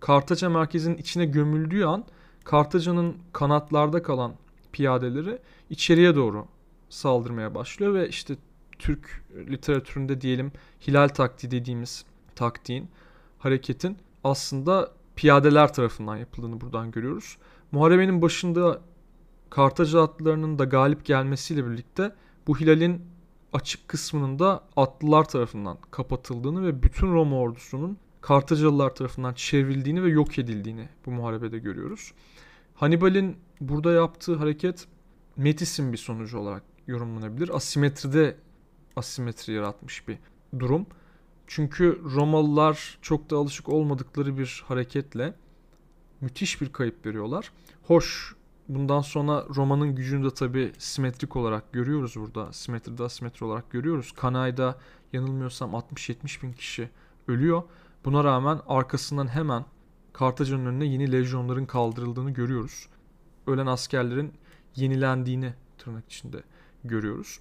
Kartaca 0.00 0.50
merkezinin 0.50 0.96
içine 0.96 1.26
gömüldüğü 1.26 1.84
an 1.84 2.04
Kartaca'nın 2.44 3.16
kanatlarda 3.32 4.02
kalan 4.02 4.34
piyadeleri 4.72 5.38
içeriye 5.70 6.16
doğru 6.16 6.46
saldırmaya 6.88 7.54
başlıyor 7.54 7.94
ve 7.94 8.08
işte 8.08 8.36
Türk 8.78 9.24
literatüründe 9.50 10.20
diyelim 10.20 10.52
hilal 10.86 11.08
taktiği 11.08 11.50
dediğimiz 11.50 12.04
taktiğin, 12.34 12.88
hareketin 13.38 13.98
aslında 14.24 14.92
piyadeler 15.16 15.72
tarafından 15.72 16.16
yapıldığını 16.16 16.60
buradan 16.60 16.90
görüyoruz. 16.90 17.36
Muharebenin 17.72 18.22
başında 18.22 18.80
Kartaca 19.50 20.02
atlılarının 20.02 20.58
da 20.58 20.64
galip 20.64 21.04
gelmesiyle 21.04 21.66
birlikte 21.66 22.14
bu 22.46 22.60
hilalin 22.60 23.02
açık 23.52 23.88
kısmının 23.88 24.38
da 24.38 24.64
atlılar 24.76 25.24
tarafından 25.24 25.78
kapatıldığını 25.90 26.66
ve 26.66 26.82
bütün 26.82 27.12
Roma 27.12 27.36
ordusunun 27.36 27.98
Kartacalılar 28.20 28.94
tarafından 28.94 29.34
çevrildiğini 29.34 30.02
ve 30.02 30.08
yok 30.08 30.38
edildiğini 30.38 30.88
bu 31.06 31.10
muharebede 31.10 31.58
görüyoruz. 31.58 32.12
Hannibal'in 32.74 33.36
burada 33.60 33.92
yaptığı 33.92 34.36
hareket 34.36 34.86
Metis'in 35.36 35.92
bir 35.92 35.98
sonucu 35.98 36.38
olarak 36.38 36.62
yorumlanabilir. 36.86 37.56
Asimetride 37.56 38.36
asimetri 38.96 39.52
yaratmış 39.52 40.08
bir 40.08 40.18
durum. 40.58 40.86
Çünkü 41.46 42.00
Romalılar 42.14 42.98
çok 43.02 43.30
da 43.30 43.36
alışık 43.36 43.68
olmadıkları 43.68 44.38
bir 44.38 44.64
hareketle 44.66 45.34
müthiş 46.20 46.60
bir 46.60 46.72
kayıp 46.72 47.06
veriyorlar. 47.06 47.52
Hoş 47.82 48.34
bundan 48.68 49.00
sonra 49.00 49.44
Roma'nın 49.56 49.94
gücünü 49.94 50.24
de 50.24 50.34
tabi 50.34 50.72
simetrik 50.78 51.36
olarak 51.36 51.72
görüyoruz 51.72 52.16
burada. 52.16 52.52
Simetride 52.52 53.02
asimetri 53.02 53.46
olarak 53.46 53.70
görüyoruz. 53.70 54.12
Kanay'da 54.12 54.78
yanılmıyorsam 55.12 55.70
60-70 55.70 56.42
bin 56.42 56.52
kişi 56.52 56.90
ölüyor. 57.28 57.62
Buna 58.04 58.24
rağmen 58.24 58.60
arkasından 58.66 59.28
hemen 59.28 59.64
Kartaca'nın 60.12 60.66
önüne 60.66 60.86
yeni 60.86 61.12
lejyonların 61.12 61.66
kaldırıldığını 61.66 62.30
görüyoruz. 62.30 62.88
Ölen 63.46 63.66
askerlerin 63.66 64.32
yenilendiğini 64.76 65.54
tırnak 65.78 66.12
içinde 66.12 66.42
görüyoruz. 66.84 67.40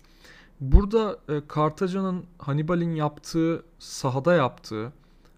Burada 0.60 1.20
e, 1.30 1.48
Kartaca'nın 1.48 2.26
Hannibal'in 2.38 2.96
yaptığı, 2.96 3.66
sahada 3.80 4.34
yaptığı 4.34 4.94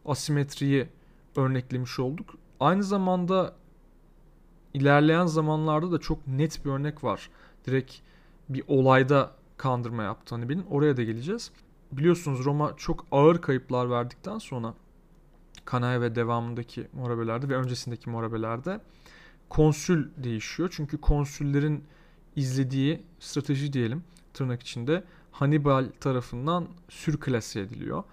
asimetriyi 0.05 0.88
örneklemiş 1.36 2.00
olduk. 2.00 2.36
Aynı 2.60 2.84
zamanda 2.84 3.53
ilerleyen 4.79 5.25
zamanlarda 5.25 5.91
da 5.91 6.00
çok 6.00 6.27
net 6.27 6.65
bir 6.65 6.69
örnek 6.69 7.03
var. 7.03 7.29
Direkt 7.65 7.93
bir 8.50 8.63
olayda 8.67 9.31
kandırma 9.57 10.03
yaptı 10.03 10.36
Hannibal'in. 10.36 10.65
Oraya 10.69 10.98
da 10.98 11.03
geleceğiz. 11.03 11.51
Biliyorsunuz 11.91 12.45
Roma 12.45 12.74
çok 12.77 13.05
ağır 13.12 13.41
kayıplar 13.41 13.89
verdikten 13.89 14.38
sonra 14.38 14.74
Kanaya 15.65 16.01
ve 16.01 16.15
devamındaki 16.15 16.88
muharebelerde 16.93 17.50
ve 17.50 17.55
öncesindeki 17.55 18.09
muharebelerde 18.09 18.81
konsül 19.50 20.09
değişiyor. 20.17 20.69
Çünkü 20.71 21.01
konsüllerin 21.01 21.83
izlediği 22.36 23.01
strateji 23.19 23.74
diyelim 23.74 24.03
tırnak 24.33 24.62
içinde 24.62 25.03
Hannibal 25.31 25.86
tarafından 26.00 26.67
sürklase 26.89 27.59
ediliyor. 27.59 28.03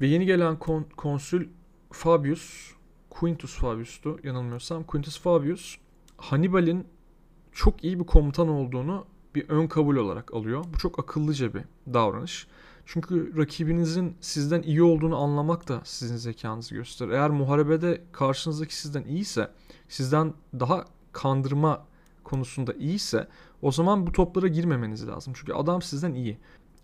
Ve 0.00 0.06
yeni 0.06 0.26
gelen 0.26 0.58
kon- 0.58 0.86
konsül 0.96 1.48
Fabius, 1.90 2.72
Quintus 3.10 3.54
Fabius'tu 3.54 4.18
yanılmıyorsam. 4.24 4.84
Quintus 4.84 5.20
Fabius 5.20 5.76
Hannibal'in 6.16 6.86
çok 7.52 7.84
iyi 7.84 8.00
bir 8.00 8.04
komutan 8.04 8.48
olduğunu 8.48 9.06
bir 9.34 9.48
ön 9.48 9.66
kabul 9.66 9.96
olarak 9.96 10.34
alıyor. 10.34 10.64
Bu 10.74 10.78
çok 10.78 10.98
akıllıca 10.98 11.54
bir 11.54 11.62
davranış. 11.94 12.46
Çünkü 12.86 13.36
rakibinizin 13.36 14.16
sizden 14.20 14.62
iyi 14.62 14.82
olduğunu 14.82 15.16
anlamak 15.16 15.68
da 15.68 15.80
sizin 15.84 16.16
zekanızı 16.16 16.74
gösterir. 16.74 17.10
Eğer 17.10 17.30
muharebede 17.30 18.02
karşınızdaki 18.12 18.76
sizden 18.76 19.04
iyiyse, 19.04 19.50
sizden 19.88 20.34
daha 20.60 20.84
kandırma 21.12 21.86
konusunda 22.24 22.72
iyiyse 22.72 23.28
o 23.62 23.72
zaman 23.72 24.06
bu 24.06 24.12
toplara 24.12 24.48
girmemeniz 24.48 25.08
lazım. 25.08 25.32
Çünkü 25.36 25.52
adam 25.52 25.82
sizden 25.82 26.14
iyi. 26.14 26.38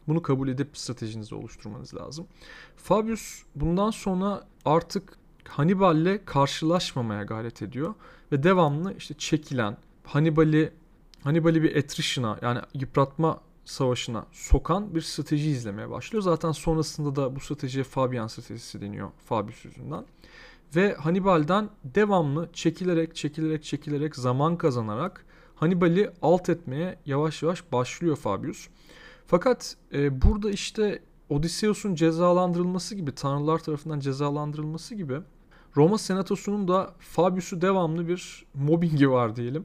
Bunu 0.08 0.22
kabul 0.22 0.48
edip 0.48 0.78
stratejinizi 0.78 1.34
oluşturmanız 1.34 1.94
lazım. 1.94 2.26
Fabius 2.76 3.42
bundan 3.54 3.90
sonra 3.90 4.44
artık 4.64 5.18
Hannibal'le 5.48 6.24
karşılaşmamaya 6.24 7.22
gayret 7.22 7.62
ediyor 7.62 7.94
ve 8.32 8.42
devamlı 8.42 8.94
işte 8.96 9.14
çekilen 9.14 9.76
Hannibal'i 10.04 10.72
Hannibal'i 11.24 11.62
bir 11.62 11.76
attrition'a 11.76 12.38
yani 12.42 12.60
yıpratma 12.74 13.40
savaşına 13.64 14.26
sokan 14.32 14.94
bir 14.94 15.00
strateji 15.00 15.50
izlemeye 15.50 15.90
başlıyor. 15.90 16.22
Zaten 16.22 16.52
sonrasında 16.52 17.16
da 17.16 17.36
bu 17.36 17.40
stratejiye 17.40 17.84
Fabian 17.84 18.26
stratejisi 18.26 18.80
deniyor 18.80 19.10
Fabius 19.26 19.64
yüzünden. 19.64 20.04
Ve 20.76 20.94
Hannibal'den 20.94 21.70
devamlı 21.84 22.48
çekilerek 22.52 23.16
çekilerek 23.16 23.64
çekilerek 23.64 24.16
zaman 24.16 24.58
kazanarak 24.58 25.24
Hannibal'i 25.54 26.10
alt 26.22 26.48
etmeye 26.48 26.98
yavaş 27.06 27.42
yavaş 27.42 27.72
başlıyor 27.72 28.16
Fabius. 28.16 28.68
Fakat 29.26 29.76
e, 29.92 30.22
burada 30.22 30.50
işte 30.50 31.02
Odysseus'un 31.28 31.94
cezalandırılması 31.94 32.94
gibi, 32.94 33.12
tanrılar 33.12 33.58
tarafından 33.58 34.00
cezalandırılması 34.00 34.94
gibi 34.94 35.20
Roma 35.76 35.98
Senatosu'nun 35.98 36.68
da 36.68 36.94
Fabius'u 36.98 37.60
devamlı 37.60 38.08
bir 38.08 38.46
mobbingi 38.54 39.10
var 39.10 39.36
diyelim. 39.36 39.64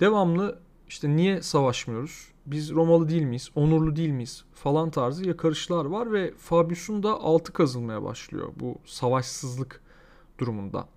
Devamlı 0.00 0.58
işte 0.88 1.16
niye 1.16 1.42
savaşmıyoruz? 1.42 2.28
Biz 2.46 2.70
Romalı 2.70 3.08
değil 3.08 3.22
miyiz? 3.22 3.50
Onurlu 3.54 3.96
değil 3.96 4.10
miyiz? 4.10 4.44
Falan 4.54 4.90
tarzı 4.90 5.28
yakarışlar 5.28 5.84
var 5.84 6.12
ve 6.12 6.34
Fabius'un 6.38 7.02
da 7.02 7.20
altı 7.20 7.52
kazılmaya 7.52 8.02
başlıyor 8.02 8.52
bu 8.60 8.78
savaşsızlık 8.84 9.80
durumunda. 10.38 10.88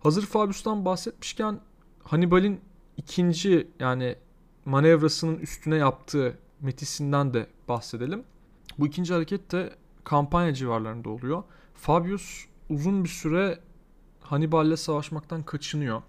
Hazır 0.00 0.26
Fabius'tan 0.26 0.84
bahsetmişken 0.84 1.60
Hannibal'in 2.02 2.60
ikinci 2.96 3.68
yani 3.80 4.16
manevrasının 4.64 5.38
üstüne 5.38 5.76
yaptığı 5.76 6.38
metisinden 6.60 7.34
de 7.34 7.46
bahsedelim. 7.68 8.24
Bu 8.78 8.86
ikinci 8.86 9.14
hareket 9.14 9.52
de 9.52 9.74
kampanya 10.04 10.54
civarlarında 10.54 11.10
oluyor. 11.10 11.42
Fabius 11.74 12.44
uzun 12.70 13.04
bir 13.04 13.08
süre 13.08 13.58
Hannibal'le 14.26 14.76
savaşmaktan 14.76 15.42
kaçınıyor. 15.42 16.02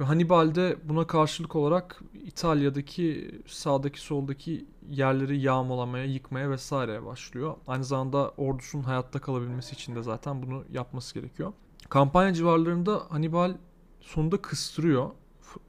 Ve 0.00 0.04
Hannibal 0.04 0.54
de 0.54 0.76
buna 0.84 1.06
karşılık 1.06 1.56
olarak 1.56 2.00
İtalya'daki 2.24 3.40
sağdaki 3.46 4.00
soldaki 4.00 4.66
yerleri 4.90 5.40
yağmalamaya, 5.40 6.04
yıkmaya 6.04 6.50
vesaireye 6.50 7.04
başlıyor. 7.04 7.54
Aynı 7.66 7.84
zamanda 7.84 8.30
ordusunun 8.36 8.82
hayatta 8.82 9.18
kalabilmesi 9.18 9.74
için 9.74 9.96
de 9.96 10.02
zaten 10.02 10.42
bunu 10.42 10.64
yapması 10.72 11.14
gerekiyor. 11.14 11.52
Kampanya 11.88 12.34
civarlarında 12.34 13.02
Hannibal 13.08 13.54
sonunda 14.00 14.42
kıstırıyor 14.42 15.10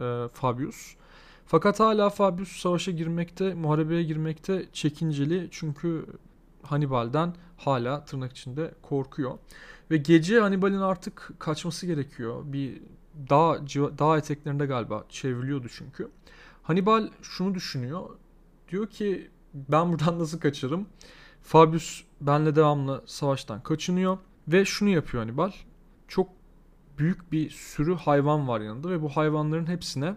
e, 0.01 0.27
Fabius. 0.33 0.95
Fakat 1.45 1.79
hala 1.79 2.09
Fabius 2.09 2.59
savaşa 2.61 2.91
girmekte, 2.91 3.53
muharebeye 3.53 4.03
girmekte 4.03 4.65
çekinceli. 4.73 5.47
Çünkü 5.51 6.05
Hannibal'den 6.65 7.35
hala 7.57 8.05
tırnak 8.05 8.31
içinde 8.31 8.73
korkuyor. 8.81 9.37
Ve 9.91 9.97
gece 9.97 10.39
Hannibal'in 10.39 10.79
artık 10.79 11.31
kaçması 11.39 11.85
gerekiyor. 11.85 12.41
Bir 12.45 12.81
dağ, 13.29 13.59
dağ 13.99 14.17
eteklerinde 14.17 14.65
galiba 14.65 15.05
çevriliyordu 15.09 15.67
çünkü. 15.69 16.09
Hannibal 16.63 17.09
şunu 17.21 17.55
düşünüyor. 17.55 18.09
Diyor 18.69 18.87
ki 18.87 19.31
ben 19.53 19.91
buradan 19.91 20.19
nasıl 20.19 20.39
kaçarım? 20.39 20.87
Fabius 21.41 22.03
benle 22.21 22.55
devamlı 22.55 23.03
savaştan 23.05 23.63
kaçınıyor. 23.63 24.17
Ve 24.47 24.65
şunu 24.65 24.89
yapıyor 24.89 25.23
Hannibal. 25.23 25.51
Çok 26.07 26.29
büyük 26.97 27.31
bir 27.31 27.49
sürü 27.49 27.95
hayvan 27.95 28.47
var 28.47 28.61
yanında 28.61 28.89
ve 28.89 29.01
bu 29.01 29.09
hayvanların 29.09 29.67
hepsine 29.67 30.15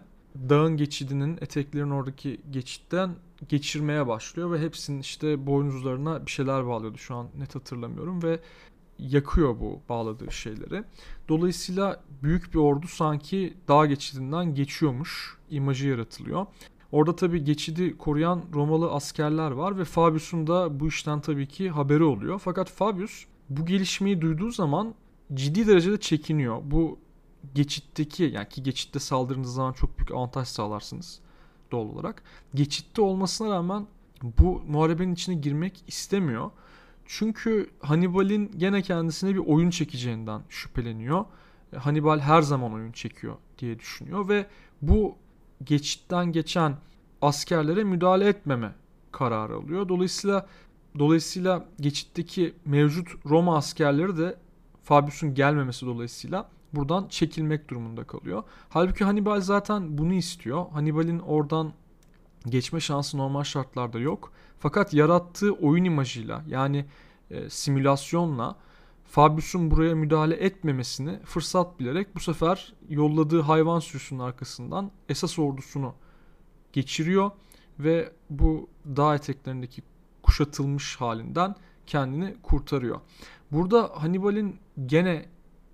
dağın 0.49 0.77
geçidinin 0.77 1.37
eteklerin 1.41 1.89
oradaki 1.89 2.41
geçitten 2.51 3.15
geçirmeye 3.49 4.07
başlıyor 4.07 4.51
ve 4.51 4.59
hepsinin 4.61 4.99
işte 4.99 5.47
boynuzlarına 5.47 6.25
bir 6.25 6.31
şeyler 6.31 6.67
bağlıyordu 6.67 6.97
şu 6.97 7.15
an 7.15 7.27
net 7.37 7.55
hatırlamıyorum 7.55 8.23
ve 8.23 8.39
yakıyor 8.99 9.59
bu 9.59 9.81
bağladığı 9.89 10.31
şeyleri. 10.31 10.83
Dolayısıyla 11.29 12.03
büyük 12.23 12.53
bir 12.53 12.59
ordu 12.59 12.87
sanki 12.87 13.57
dağ 13.67 13.85
geçidinden 13.85 14.55
geçiyormuş 14.55 15.37
imajı 15.49 15.87
yaratılıyor. 15.87 16.45
Orada 16.91 17.15
tabii 17.15 17.43
geçidi 17.43 17.97
koruyan 17.97 18.43
Romalı 18.53 18.91
askerler 18.91 19.51
var 19.51 19.77
ve 19.77 19.85
Fabius'un 19.85 20.47
da 20.47 20.79
bu 20.79 20.87
işten 20.87 21.21
tabii 21.21 21.47
ki 21.47 21.69
haberi 21.69 22.03
oluyor. 22.03 22.39
Fakat 22.39 22.69
Fabius 22.69 23.25
bu 23.49 23.65
gelişmeyi 23.65 24.21
duyduğu 24.21 24.51
zaman 24.51 24.93
ciddi 25.33 25.67
derecede 25.67 25.99
çekiniyor. 25.99 26.61
Bu 26.63 26.99
geçitteki 27.55 28.23
yani 28.23 28.49
ki 28.49 28.63
geçitte 28.63 28.99
saldırdığınız 28.99 29.53
zaman 29.53 29.73
çok 29.73 29.99
büyük 29.99 30.11
avantaj 30.11 30.47
sağlarsınız 30.47 31.19
doğal 31.71 31.85
olarak. 31.85 32.23
Geçitte 32.55 33.01
olmasına 33.01 33.49
rağmen 33.49 33.87
bu 34.23 34.61
muharebenin 34.67 35.13
içine 35.13 35.35
girmek 35.35 35.83
istemiyor. 35.87 36.51
Çünkü 37.05 37.69
Hannibal'in 37.79 38.51
gene 38.57 38.81
kendisine 38.81 39.33
bir 39.33 39.39
oyun 39.39 39.69
çekeceğinden 39.69 40.41
şüpheleniyor. 40.49 41.25
Hannibal 41.77 42.19
her 42.19 42.41
zaman 42.41 42.73
oyun 42.73 42.91
çekiyor 42.91 43.35
diye 43.59 43.79
düşünüyor 43.79 44.29
ve 44.29 44.45
bu 44.81 45.15
geçitten 45.63 46.31
geçen 46.31 46.77
askerlere 47.21 47.83
müdahale 47.83 48.27
etmeme 48.27 48.75
kararı 49.11 49.55
alıyor. 49.55 49.89
Dolayısıyla 49.89 50.47
dolayısıyla 50.99 51.65
geçitteki 51.79 52.53
mevcut 52.65 53.07
Roma 53.25 53.57
askerleri 53.57 54.17
de 54.17 54.37
Fabius'un 54.83 55.33
gelmemesi 55.33 55.85
dolayısıyla 55.85 56.49
buradan 56.73 57.07
çekilmek 57.07 57.69
durumunda 57.69 58.03
kalıyor. 58.03 58.43
Halbuki 58.69 59.03
Hannibal 59.03 59.41
zaten 59.41 59.97
bunu 59.97 60.13
istiyor. 60.13 60.65
Hannibal'in 60.71 61.19
oradan 61.19 61.73
geçme 62.45 62.79
şansı 62.79 63.17
normal 63.17 63.43
şartlarda 63.43 63.99
yok. 63.99 64.31
Fakat 64.59 64.93
yarattığı 64.93 65.53
oyun 65.53 65.83
imajıyla 65.83 66.43
yani 66.47 66.85
e, 67.31 67.49
simülasyonla 67.49 68.55
Fabius'un 69.05 69.71
buraya 69.71 69.95
müdahale 69.95 70.35
etmemesini 70.35 71.19
fırsat 71.25 71.79
bilerek 71.79 72.15
bu 72.15 72.19
sefer 72.19 72.73
yolladığı 72.89 73.41
hayvan 73.41 73.79
sürüsünün 73.79 74.19
arkasından 74.19 74.91
esas 75.09 75.39
ordusunu 75.39 75.93
geçiriyor 76.73 77.31
ve 77.79 78.11
bu 78.29 78.69
dağ 78.85 79.15
eteklerindeki 79.15 79.81
kuşatılmış 80.23 80.95
halinden 80.95 81.55
kendini 81.87 82.35
kurtarıyor. 82.41 82.99
Burada 83.51 83.91
Hannibal'in 83.95 84.59
gene 84.85 85.25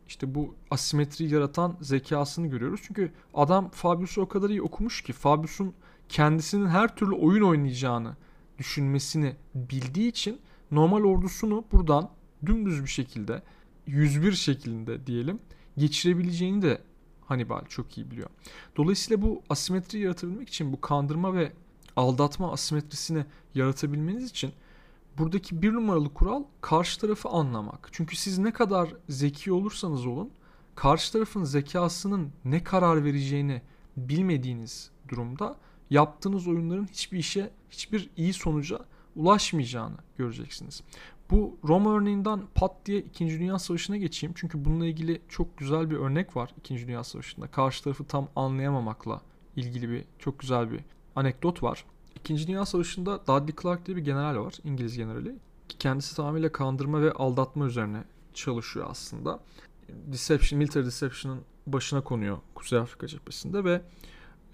işte 0.07 0.35
bu 0.35 0.55
asimetri 0.71 1.33
yaratan 1.33 1.77
zekasını 1.81 2.47
görüyoruz. 2.47 2.81
Çünkü 2.87 3.11
adam 3.33 3.69
Fabius'u 3.69 4.21
o 4.21 4.27
kadar 4.27 4.49
iyi 4.49 4.61
okumuş 4.61 5.01
ki 5.01 5.13
Fabius'un 5.13 5.73
kendisinin 6.09 6.67
her 6.67 6.95
türlü 6.95 7.15
oyun 7.15 7.43
oynayacağını 7.43 8.15
düşünmesini 8.57 9.35
bildiği 9.55 10.07
için 10.07 10.41
normal 10.71 11.03
ordusunu 11.03 11.65
buradan 11.71 12.09
dümdüz 12.45 12.83
bir 12.83 12.89
şekilde 12.89 13.41
101 13.87 14.31
şeklinde 14.31 15.07
diyelim 15.07 15.39
geçirebileceğini 15.77 16.61
de 16.61 16.81
Hannibal 17.25 17.65
çok 17.65 17.97
iyi 17.97 18.11
biliyor. 18.11 18.29
Dolayısıyla 18.77 19.21
bu 19.21 19.41
asimetri 19.49 19.99
yaratabilmek 19.99 20.49
için 20.49 20.73
bu 20.73 20.81
kandırma 20.81 21.33
ve 21.33 21.51
aldatma 21.95 22.51
asimetrisini 22.51 23.25
yaratabilmeniz 23.55 24.29
için 24.29 24.51
buradaki 25.17 25.61
bir 25.61 25.73
numaralı 25.73 26.13
kural 26.13 26.43
karşı 26.61 26.99
tarafı 26.99 27.29
anlamak. 27.29 27.89
Çünkü 27.91 28.15
siz 28.15 28.37
ne 28.37 28.53
kadar 28.53 28.93
zeki 29.09 29.51
olursanız 29.53 30.05
olun 30.05 30.31
karşı 30.75 31.13
tarafın 31.13 31.43
zekasının 31.43 32.31
ne 32.45 32.63
karar 32.63 33.03
vereceğini 33.03 33.61
bilmediğiniz 33.97 34.91
durumda 35.09 35.55
yaptığınız 35.89 36.47
oyunların 36.47 36.85
hiçbir 36.85 37.17
işe, 37.17 37.49
hiçbir 37.69 38.09
iyi 38.17 38.33
sonuca 38.33 38.79
ulaşmayacağını 39.15 39.97
göreceksiniz. 40.17 40.83
Bu 41.31 41.57
Roma 41.63 41.97
örneğinden 41.97 42.41
pat 42.55 42.71
diye 42.85 42.99
2. 42.99 43.29
Dünya 43.29 43.59
Savaşı'na 43.59 43.97
geçeyim. 43.97 44.33
Çünkü 44.37 44.65
bununla 44.65 44.85
ilgili 44.85 45.21
çok 45.29 45.57
güzel 45.57 45.89
bir 45.89 45.95
örnek 45.95 46.35
var 46.35 46.53
2. 46.57 46.87
Dünya 46.87 47.03
Savaşı'nda. 47.03 47.47
Karşı 47.47 47.83
tarafı 47.83 48.03
tam 48.03 48.27
anlayamamakla 48.35 49.21
ilgili 49.55 49.89
bir 49.89 50.05
çok 50.19 50.39
güzel 50.39 50.71
bir 50.71 50.79
anekdot 51.15 51.63
var. 51.63 51.85
İkinci 52.15 52.47
Dünya 52.47 52.65
Savaşı'nda 52.65 53.27
Dudley 53.27 53.55
Clark 53.61 53.85
diye 53.85 53.97
bir 53.97 54.01
general 54.01 54.35
var. 54.35 54.55
İngiliz 54.63 54.97
generali. 54.97 55.35
Kendisi 55.79 56.15
tamamıyla 56.15 56.51
kandırma 56.51 57.01
ve 57.01 57.11
aldatma 57.11 57.65
üzerine 57.65 58.03
çalışıyor 58.33 58.85
aslında. 58.89 59.39
Deception, 59.89 60.57
Military 60.57 60.85
Deception'ın 60.85 61.41
başına 61.67 62.01
konuyor 62.01 62.37
Kuzey 62.55 62.79
Afrika 62.79 63.07
cephesinde 63.07 63.63
ve 63.63 63.81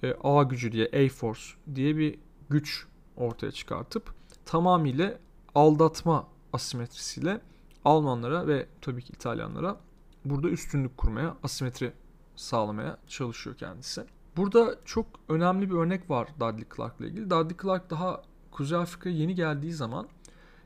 e, 0.04 0.14
A 0.24 0.44
gücü 0.44 0.72
diye, 0.72 0.86
A 0.94 1.10
Force 1.10 1.42
diye 1.76 1.98
bir 1.98 2.20
güç 2.50 2.88
ortaya 3.18 3.52
çıkartıp 3.52 4.14
tamamıyla 4.46 5.20
aldatma 5.56 6.28
asimetrisiyle 6.54 7.42
Almanlara 7.86 8.48
ve 8.48 8.68
tabii 8.82 9.02
ki 9.02 9.14
İtalyanlara 9.14 9.80
burada 10.26 10.50
üstünlük 10.50 10.98
kurmaya, 10.98 11.38
asimetri 11.44 11.94
sağlamaya 12.36 12.98
çalışıyor 13.08 13.58
kendisi. 13.58 14.06
Burada 14.42 14.76
çok 14.86 15.06
önemli 15.30 15.70
bir 15.70 15.76
örnek 15.76 16.10
var 16.10 16.28
Dudley 16.40 16.66
Clark 16.76 17.00
ile 17.00 17.08
ilgili. 17.08 17.30
Dudley 17.30 17.58
Clark 17.62 17.90
daha 17.90 18.22
Kuzey 18.52 18.78
Afrika'ya 18.78 19.16
yeni 19.16 19.36
geldiği 19.36 19.74
zaman 19.74 20.08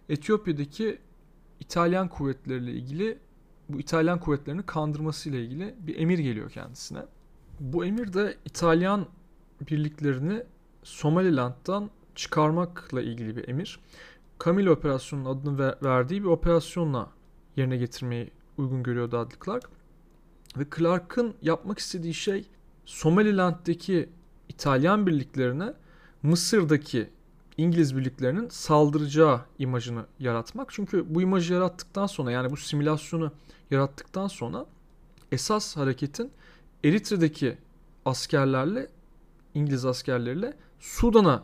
Etiyopya'daki 0.10 1.00
İtalyan 1.60 2.08
kuvvetleriyle 2.08 2.72
ilgili 2.72 3.18
bu 3.70 3.80
İtalyan 3.80 4.20
kuvvetlerini 4.20 4.64
kandırması 4.64 5.30
ile 5.30 5.44
ilgili 5.44 5.76
bir 5.80 6.00
emir 6.00 6.20
geliyor 6.20 6.50
kendisine. 6.50 7.00
Bu 7.60 7.86
emir 7.86 8.14
de 8.14 8.38
İtalyan 8.46 9.06
birliklerini 9.72 10.44
Somaliland'dan 10.84 11.90
çıkarmakla 12.16 13.02
ilgili 13.02 13.36
bir 13.36 13.48
emir. 13.48 13.80
Camille 14.46 14.72
operasyonunun 14.72 15.30
adını 15.30 15.60
ver, 15.60 15.76
verdiği 15.84 16.24
bir 16.24 16.28
operasyonla 16.28 17.10
yerine 17.56 17.78
getirmeyi 17.78 18.32
uygun 18.58 18.84
görüyor 18.84 19.12
Dudley 19.12 19.40
Clark. 19.46 19.70
Ve 20.58 20.66
Clark'ın 20.78 21.36
yapmak 21.42 21.80
istediği 21.80 22.14
şey 22.14 22.48
Somaliland'daki 22.86 24.10
İtalyan 24.50 25.08
birliklerine 25.08 25.74
Mısır'daki 26.24 27.10
İngiliz 27.58 27.98
birliklerinin 27.98 28.50
saldıracağı 28.50 29.42
imajını 29.60 30.06
yaratmak. 30.20 30.70
Çünkü 30.72 31.16
bu 31.16 31.22
imajı 31.22 31.54
yarattıktan 31.54 32.08
sonra 32.08 32.32
yani 32.32 32.50
bu 32.50 32.58
simülasyonu 32.58 33.32
yarattıktan 33.72 34.28
sonra 34.28 34.66
esas 35.32 35.78
hareketin 35.78 36.32
Eritre'deki 36.84 37.58
askerlerle 38.06 38.88
İngiliz 39.54 39.86
askerleriyle 39.86 40.58
Sudan'a 40.80 41.44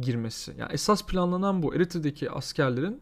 girmesi. 0.00 0.54
Yani 0.58 0.72
esas 0.72 1.06
planlanan 1.06 1.62
bu 1.62 1.74
Eritre'deki 1.74 2.30
askerlerin 2.30 3.00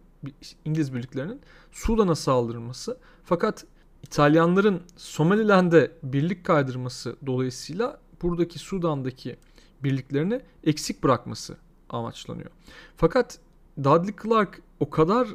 İngiliz 0.65 0.95
birliklerinin 0.95 1.41
Sudan'a 1.73 2.15
saldırması. 2.15 2.99
Fakat 3.25 3.67
İtalyanların 4.03 4.83
Somaliland'e 4.97 5.91
birlik 6.03 6.45
kaydırması 6.45 7.17
dolayısıyla 7.27 8.01
buradaki 8.23 8.59
Sudan'daki 8.59 9.37
birliklerini 9.85 10.41
eksik 10.65 11.05
bırakması 11.05 11.57
amaçlanıyor. 11.89 12.51
Fakat 12.97 13.39
Dudley 13.79 14.15
Clark 14.23 14.63
o 14.81 14.91
kadar 14.91 15.29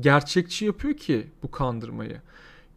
gerçekçi 0.00 0.64
yapıyor 0.64 0.96
ki 0.96 1.26
bu 1.42 1.50
kandırmayı. 1.50 2.20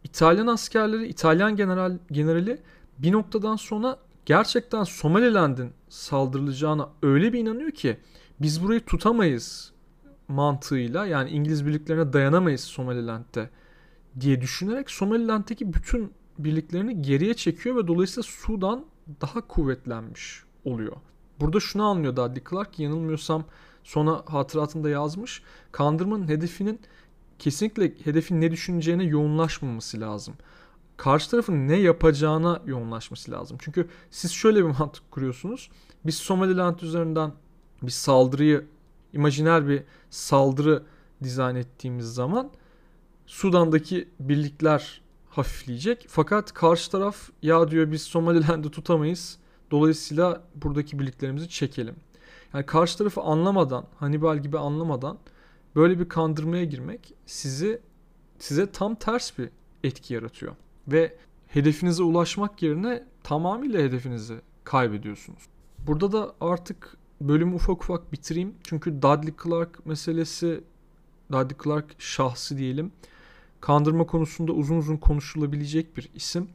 İtalyan 0.04 0.46
askerleri, 0.46 1.08
İtalyan 1.08 1.56
general 1.56 1.98
generali 2.10 2.62
bir 2.98 3.12
noktadan 3.12 3.56
sonra 3.56 3.98
gerçekten 4.26 4.84
Somaliland'in 4.84 5.70
saldırılacağına 5.88 6.88
öyle 7.02 7.32
bir 7.32 7.38
inanıyor 7.38 7.70
ki 7.70 7.96
biz 8.40 8.64
burayı 8.64 8.80
tutamayız 8.80 9.72
mantığıyla 10.28 11.06
yani 11.06 11.30
İngiliz 11.30 11.66
birliklerine 11.66 12.12
dayanamayız 12.12 12.60
Somaliland'de 12.60 13.50
diye 14.20 14.40
düşünerek 14.40 14.90
Somaliland'deki 14.90 15.72
bütün 15.72 16.12
birliklerini 16.38 17.02
geriye 17.02 17.34
çekiyor 17.34 17.76
ve 17.76 17.88
dolayısıyla 17.88 18.22
Sudan 18.22 18.84
daha 19.20 19.40
kuvvetlenmiş 19.40 20.42
oluyor. 20.64 20.96
Burada 21.40 21.60
şunu 21.60 21.84
anlıyor 21.84 22.16
Dudley 22.16 22.44
Clark 22.50 22.78
yanılmıyorsam 22.78 23.44
sonra 23.84 24.22
hatıratında 24.26 24.88
yazmış. 24.88 25.42
Kandırmanın 25.72 26.28
hedefinin 26.28 26.80
kesinlikle 27.38 27.92
hedefin 28.04 28.40
ne 28.40 28.50
düşüneceğine 28.50 29.04
yoğunlaşmaması 29.04 30.00
lazım. 30.00 30.34
Karşı 30.96 31.30
tarafın 31.30 31.68
ne 31.68 31.76
yapacağına 31.76 32.62
yoğunlaşması 32.66 33.30
lazım. 33.30 33.56
Çünkü 33.60 33.88
siz 34.10 34.32
şöyle 34.32 34.58
bir 34.58 34.78
mantık 34.78 35.10
kuruyorsunuz. 35.10 35.70
Biz 36.06 36.14
Somaliland 36.14 36.80
üzerinden 36.80 37.32
bir 37.82 37.90
saldırıyı, 37.90 38.66
imajiner 39.12 39.68
bir 39.68 39.82
saldırı 40.10 40.82
dizayn 41.22 41.56
ettiğimiz 41.56 42.14
zaman 42.14 42.50
Sudan'daki 43.30 44.08
birlikler 44.20 45.00
hafifleyecek. 45.28 46.06
Fakat 46.08 46.52
karşı 46.52 46.90
taraf 46.90 47.30
ya 47.42 47.70
diyor 47.70 47.92
biz 47.92 48.02
Somaliland'ı 48.02 48.70
tutamayız. 48.70 49.38
Dolayısıyla 49.70 50.44
buradaki 50.54 50.98
birliklerimizi 50.98 51.48
çekelim. 51.48 51.94
Yani 52.54 52.66
karşı 52.66 52.98
tarafı 52.98 53.20
anlamadan, 53.20 53.86
Hannibal 53.96 54.38
gibi 54.38 54.58
anlamadan 54.58 55.18
böyle 55.76 55.98
bir 55.98 56.08
kandırmaya 56.08 56.64
girmek 56.64 57.14
sizi 57.26 57.80
size 58.38 58.72
tam 58.72 58.94
ters 58.94 59.38
bir 59.38 59.48
etki 59.84 60.14
yaratıyor. 60.14 60.52
Ve 60.88 61.16
hedefinize 61.46 62.02
ulaşmak 62.02 62.62
yerine 62.62 63.04
tamamıyla 63.22 63.80
hedefinizi 63.80 64.40
kaybediyorsunuz. 64.64 65.42
Burada 65.78 66.12
da 66.12 66.34
artık 66.40 66.96
bölümü 67.20 67.54
ufak 67.54 67.82
ufak 67.82 68.12
bitireyim. 68.12 68.54
Çünkü 68.62 69.02
Dudley 69.02 69.34
Clark 69.44 69.86
meselesi, 69.86 70.64
Dudley 71.32 71.56
Clark 71.64 71.94
şahsı 71.98 72.58
diyelim. 72.58 72.92
Kandırma 73.60 74.06
konusunda 74.06 74.52
uzun 74.52 74.76
uzun 74.76 74.96
konuşulabilecek 74.96 75.96
bir 75.96 76.10
isim. 76.14 76.48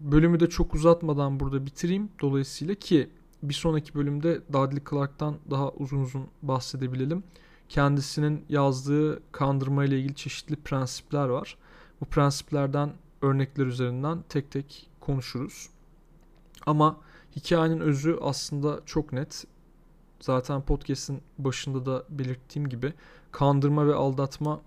Bölümü 0.00 0.40
de 0.40 0.48
çok 0.48 0.74
uzatmadan 0.74 1.40
burada 1.40 1.66
bitireyim. 1.66 2.08
Dolayısıyla 2.20 2.74
ki 2.74 3.10
bir 3.42 3.54
sonraki 3.54 3.94
bölümde 3.94 4.40
Dudley 4.52 4.82
Clark'tan 4.90 5.36
daha 5.50 5.70
uzun 5.70 6.02
uzun 6.02 6.26
bahsedebilelim. 6.42 7.22
Kendisinin 7.68 8.44
yazdığı 8.48 9.32
kandırma 9.32 9.84
ile 9.84 9.98
ilgili 9.98 10.14
çeşitli 10.14 10.56
prensipler 10.56 11.28
var. 11.28 11.56
Bu 12.00 12.04
prensiplerden 12.04 12.92
örnekler 13.22 13.66
üzerinden 13.66 14.24
tek 14.28 14.50
tek 14.50 14.90
konuşuruz. 15.00 15.68
Ama 16.66 16.96
hikayenin 17.36 17.80
özü 17.80 18.18
aslında 18.22 18.80
çok 18.86 19.12
net. 19.12 19.44
Zaten 20.20 20.62
podcast'in 20.62 21.22
başında 21.38 21.86
da 21.86 22.04
belirttiğim 22.08 22.68
gibi 22.68 22.92
kandırma 23.32 23.86
ve 23.86 23.94
aldatma 23.94 24.60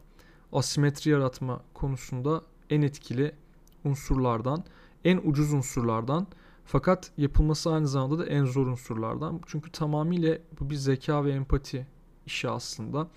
asimetri 0.53 1.11
yaratma 1.11 1.61
konusunda 1.73 2.41
en 2.69 2.81
etkili 2.81 3.31
unsurlardan, 3.85 4.63
en 5.03 5.21
ucuz 5.23 5.53
unsurlardan 5.53 6.27
fakat 6.65 7.11
yapılması 7.17 7.73
aynı 7.73 7.87
zamanda 7.87 8.19
da 8.19 8.25
en 8.25 8.45
zor 8.45 8.67
unsurlardan. 8.67 9.41
Çünkü 9.45 9.71
tamamıyla 9.71 10.37
bu 10.59 10.69
bir 10.69 10.75
zeka 10.75 11.25
ve 11.25 11.31
empati 11.31 11.87
işi 12.25 12.49
aslında. 12.49 13.07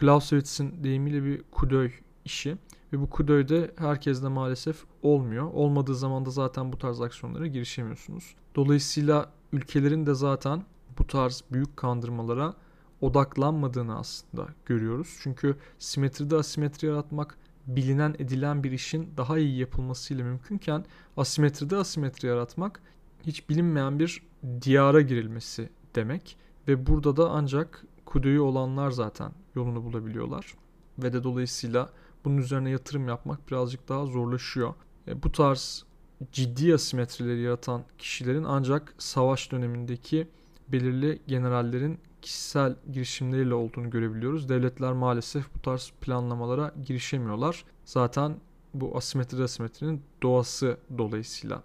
Clausewitz'in 0.00 0.84
deyimiyle 0.84 1.24
bir 1.24 1.42
kudöy 1.50 1.92
işi. 2.24 2.56
Ve 2.92 3.00
bu 3.00 3.10
kudöyde 3.10 3.74
herkeste 3.76 4.28
maalesef 4.28 4.84
olmuyor. 5.02 5.50
Olmadığı 5.52 5.94
zaman 5.94 6.26
da 6.26 6.30
zaten 6.30 6.72
bu 6.72 6.78
tarz 6.78 7.00
aksiyonlara 7.00 7.46
girişemiyorsunuz. 7.46 8.34
Dolayısıyla 8.54 9.32
ülkelerin 9.52 10.06
de 10.06 10.14
zaten 10.14 10.64
bu 10.98 11.06
tarz 11.06 11.44
büyük 11.52 11.76
kandırmalara 11.76 12.54
odaklanmadığını 13.00 13.98
aslında 13.98 14.48
görüyoruz. 14.66 15.18
Çünkü 15.22 15.56
simetride 15.78 16.36
asimetri 16.36 16.86
yaratmak 16.86 17.38
bilinen 17.66 18.14
edilen 18.18 18.64
bir 18.64 18.72
işin 18.72 19.10
daha 19.16 19.38
iyi 19.38 19.58
yapılmasıyla 19.58 20.24
mümkünken 20.24 20.84
asimetride 21.16 21.76
asimetri 21.76 22.28
yaratmak 22.28 22.80
hiç 23.26 23.48
bilinmeyen 23.48 23.98
bir 23.98 24.22
diyara 24.60 25.00
girilmesi 25.00 25.68
demek 25.94 26.36
ve 26.68 26.86
burada 26.86 27.16
da 27.16 27.30
ancak 27.30 27.84
kuduyu 28.04 28.42
olanlar 28.42 28.90
zaten 28.90 29.32
yolunu 29.54 29.84
bulabiliyorlar 29.84 30.54
ve 30.98 31.12
de 31.12 31.24
dolayısıyla 31.24 31.90
bunun 32.24 32.36
üzerine 32.36 32.70
yatırım 32.70 33.08
yapmak 33.08 33.50
birazcık 33.50 33.88
daha 33.88 34.06
zorlaşıyor. 34.06 34.74
E, 35.08 35.22
bu 35.22 35.32
tarz 35.32 35.84
ciddi 36.32 36.74
asimetrileri 36.74 37.40
yaratan 37.40 37.84
kişilerin 37.98 38.44
ancak 38.44 38.94
savaş 38.98 39.52
dönemindeki 39.52 40.28
belirli 40.68 41.22
generallerin 41.26 41.98
kişisel 42.22 42.76
girişimleriyle 42.92 43.54
olduğunu 43.54 43.90
görebiliyoruz. 43.90 44.48
Devletler 44.48 44.92
maalesef 44.92 45.54
bu 45.54 45.62
tarz 45.62 45.92
planlamalara 46.00 46.74
girişemiyorlar. 46.86 47.64
Zaten 47.84 48.36
bu 48.74 48.96
asimetri 48.96 49.42
asimetrinin 49.42 50.02
doğası 50.22 50.76
dolayısıyla 50.98 51.62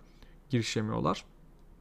girişemiyorlar. 0.49 1.25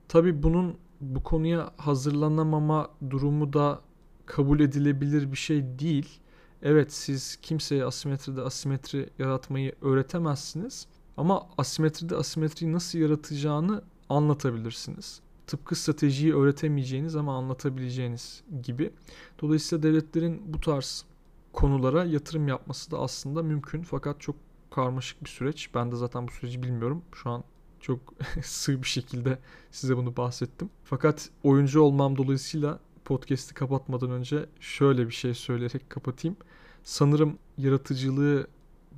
Tabi 0.08 0.42
bunun 0.42 0.76
bu 1.00 1.22
konuya 1.22 1.70
hazırlanamama 1.76 2.88
durumu 3.10 3.52
da 3.52 3.80
kabul 4.26 4.60
edilebilir 4.60 5.32
bir 5.32 5.36
şey 5.36 5.78
değil. 5.78 6.20
Evet 6.62 6.92
siz 6.92 7.36
kimseye 7.36 7.84
asimetride 7.84 8.42
asimetri 8.42 9.10
yaratmayı 9.18 9.74
öğretemezsiniz 9.82 10.86
ama 11.16 11.48
asimetride 11.58 12.16
asimetriyi 12.16 12.72
nasıl 12.72 12.98
yaratacağını 12.98 13.82
anlatabilirsiniz. 14.08 15.20
Tıpkı 15.52 15.76
stratejiyi 15.76 16.34
öğretemeyeceğiniz 16.34 17.16
ama 17.16 17.36
anlatabileceğiniz 17.36 18.42
gibi. 18.62 18.92
Dolayısıyla 19.42 19.82
devletlerin 19.82 20.42
bu 20.54 20.60
tarz 20.60 21.04
konulara 21.52 22.04
yatırım 22.04 22.48
yapması 22.48 22.90
da 22.90 22.98
aslında 22.98 23.42
mümkün 23.42 23.82
fakat 23.82 24.20
çok 24.20 24.36
karmaşık 24.70 25.24
bir 25.24 25.28
süreç. 25.28 25.70
Ben 25.74 25.92
de 25.92 25.96
zaten 25.96 26.28
bu 26.28 26.32
süreci 26.32 26.62
bilmiyorum. 26.62 27.02
Şu 27.14 27.30
an 27.30 27.44
çok 27.80 28.00
sığ 28.42 28.82
bir 28.82 28.88
şekilde 28.88 29.38
size 29.70 29.96
bunu 29.96 30.16
bahsettim. 30.16 30.70
Fakat 30.84 31.30
oyuncu 31.42 31.82
olmam 31.82 32.16
dolayısıyla 32.16 32.78
podcast'i 33.04 33.54
kapatmadan 33.54 34.10
önce 34.10 34.46
şöyle 34.60 35.06
bir 35.06 35.14
şey 35.14 35.34
söyleyerek 35.34 35.90
kapatayım. 35.90 36.36
Sanırım 36.82 37.38
yaratıcılığı 37.58 38.46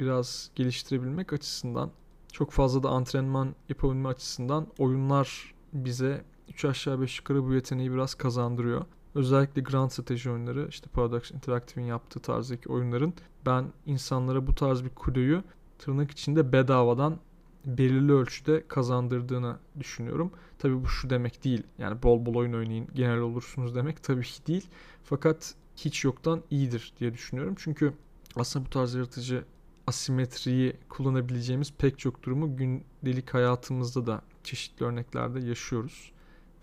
biraz 0.00 0.50
geliştirebilmek 0.54 1.32
açısından 1.32 1.90
çok 2.32 2.50
fazla 2.50 2.82
da 2.82 2.88
antrenman 2.88 3.54
yapabilme 3.68 4.08
açısından 4.08 4.66
oyunlar 4.78 5.54
bize 5.72 6.24
3 6.48 6.64
aşağı 6.64 7.00
5 7.00 7.18
yukarı 7.18 7.44
bu 7.44 7.54
yeteneği 7.54 7.92
biraz 7.92 8.14
kazandırıyor. 8.14 8.84
Özellikle 9.14 9.62
Grand 9.62 9.90
Strateji 9.90 10.30
oyunları 10.30 10.66
işte 10.68 10.86
Paradox 10.92 11.30
Interactive'in 11.30 11.86
yaptığı 11.86 12.20
tarzdaki 12.20 12.68
oyunların 12.68 13.14
ben 13.46 13.64
insanlara 13.86 14.46
bu 14.46 14.54
tarz 14.54 14.84
bir 14.84 14.88
kuleyi 14.88 15.42
tırnak 15.78 16.10
içinde 16.10 16.52
bedavadan 16.52 17.18
belirli 17.66 18.12
ölçüde 18.12 18.64
kazandırdığını 18.68 19.58
düşünüyorum. 19.80 20.30
Tabii 20.58 20.84
bu 20.84 20.88
şu 20.88 21.10
demek 21.10 21.44
değil. 21.44 21.62
Yani 21.78 22.02
bol 22.02 22.26
bol 22.26 22.34
oyun 22.34 22.52
oynayın 22.52 22.88
genel 22.94 23.18
olursunuz 23.18 23.74
demek 23.74 24.02
tabii 24.02 24.24
ki 24.24 24.46
değil. 24.46 24.68
Fakat 25.04 25.54
hiç 25.76 26.04
yoktan 26.04 26.42
iyidir 26.50 26.92
diye 27.00 27.14
düşünüyorum. 27.14 27.54
Çünkü 27.58 27.92
aslında 28.36 28.66
bu 28.66 28.70
tarz 28.70 28.94
yaratıcı 28.94 29.44
asimetriyi 29.86 30.76
kullanabileceğimiz 30.88 31.72
pek 31.78 31.98
çok 31.98 32.22
durumu 32.22 32.56
gündelik 32.56 33.34
hayatımızda 33.34 34.06
da 34.06 34.22
çeşitli 34.44 34.84
örneklerde 34.84 35.40
yaşıyoruz. 35.40 36.12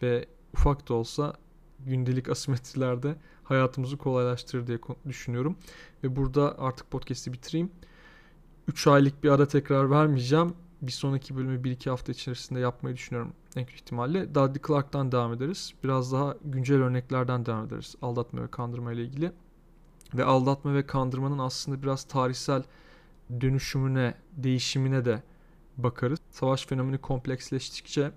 Ve 0.01 0.25
ufak 0.53 0.89
da 0.89 0.93
olsa 0.93 1.33
gündelik 1.79 2.29
asimetrilerde 2.29 3.15
hayatımızı 3.43 3.97
kolaylaştırır 3.97 4.67
diye 4.67 4.79
düşünüyorum. 5.07 5.57
Ve 6.03 6.15
burada 6.15 6.59
artık 6.59 6.91
podcast'i 6.91 7.33
bitireyim. 7.33 7.71
3 8.67 8.87
aylık 8.87 9.23
bir 9.23 9.29
ara 9.29 9.47
tekrar 9.47 9.91
vermeyeceğim. 9.91 10.53
Bir 10.81 10.91
sonraki 10.91 11.37
bölümü 11.37 11.61
1-2 11.61 11.89
hafta 11.89 12.11
içerisinde 12.11 12.59
yapmayı 12.59 12.95
düşünüyorum 12.95 13.33
en 13.55 13.65
kötü 13.65 13.75
ihtimalle. 13.75 14.35
Dudley 14.35 14.61
Clark'tan 14.67 15.11
devam 15.11 15.33
ederiz. 15.33 15.73
Biraz 15.83 16.11
daha 16.11 16.35
güncel 16.45 16.77
örneklerden 16.77 17.45
devam 17.45 17.65
ederiz 17.65 17.95
aldatma 18.01 18.43
ve 18.43 18.47
kandırma 18.47 18.93
ile 18.93 19.03
ilgili. 19.03 19.31
Ve 20.13 20.23
aldatma 20.23 20.73
ve 20.73 20.85
kandırmanın 20.85 21.39
aslında 21.39 21.83
biraz 21.83 22.03
tarihsel 22.03 22.63
dönüşümüne, 23.41 24.13
değişimine 24.33 25.05
de 25.05 25.23
bakarız. 25.77 26.19
Savaş 26.31 26.65
fenomeni 26.65 26.97
kompleksleştikçe 26.97 28.11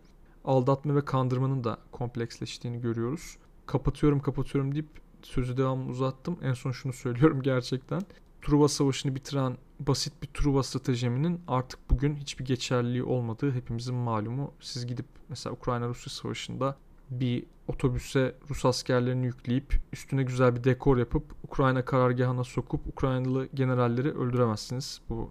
aldatma 0.45 0.97
ve 0.97 1.05
kandırmanın 1.05 1.65
da 1.65 1.79
kompleksleştiğini 1.93 2.81
görüyoruz. 2.81 3.37
Kapatıyorum 3.67 4.21
kapatıyorum 4.21 4.75
deyip 4.75 4.89
sözü 5.23 5.57
devam 5.57 5.91
uzattım. 5.91 6.39
En 6.43 6.53
son 6.53 6.73
şunu 6.73 6.93
söylüyorum 6.93 7.43
gerçekten. 7.43 8.03
Truva 8.43 8.69
Savaşı'nı 8.69 9.15
bitiren 9.15 9.57
basit 9.81 10.23
bir 10.23 10.27
Truva 10.27 10.63
stratejiminin 10.63 11.41
artık 11.49 11.91
bugün 11.91 12.17
hiçbir 12.17 12.45
geçerliliği 12.45 13.05
olmadığı 13.05 13.53
hepimizin 13.53 13.95
malumu. 13.95 14.53
Siz 14.61 14.87
gidip 14.87 15.07
mesela 15.29 15.55
Ukrayna-Rusya 15.55 16.13
Savaşı'nda 16.13 16.77
bir 17.11 17.47
otobüse 17.69 18.35
Rus 18.51 18.65
askerlerini 18.65 19.27
yükleyip 19.27 19.81
üstüne 19.93 20.23
güzel 20.23 20.57
bir 20.57 20.65
dekor 20.65 20.99
yapıp 20.99 21.25
Ukrayna 21.45 21.85
karargahına 21.85 22.45
sokup 22.45 22.87
Ukraynalı 22.87 23.49
generalleri 23.55 24.13
öldüremezsiniz. 24.13 25.01
Bu 25.09 25.31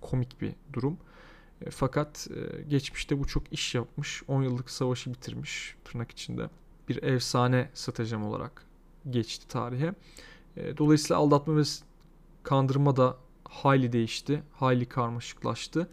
komik 0.00 0.40
bir 0.40 0.52
durum. 0.72 0.98
E, 1.64 1.70
fakat 1.70 2.28
e, 2.30 2.62
geçmişte 2.62 3.18
bu 3.18 3.26
çok 3.26 3.52
iş 3.52 3.74
yapmış. 3.74 4.22
10 4.28 4.42
yıllık 4.42 4.70
savaşı 4.70 5.10
bitirmiş 5.12 5.76
tırnak 5.84 6.10
içinde. 6.10 6.50
Bir 6.88 7.02
efsane 7.02 7.70
stratejim 7.74 8.24
olarak 8.24 8.64
geçti 9.10 9.48
tarihe. 9.48 9.94
E, 10.56 10.76
dolayısıyla 10.76 11.16
aldatma 11.16 11.56
ve 11.56 11.62
kandırma 12.42 12.96
da 12.96 13.16
hayli 13.44 13.92
değişti. 13.92 14.42
Hayli 14.52 14.86
karmaşıklaştı. 14.86 15.88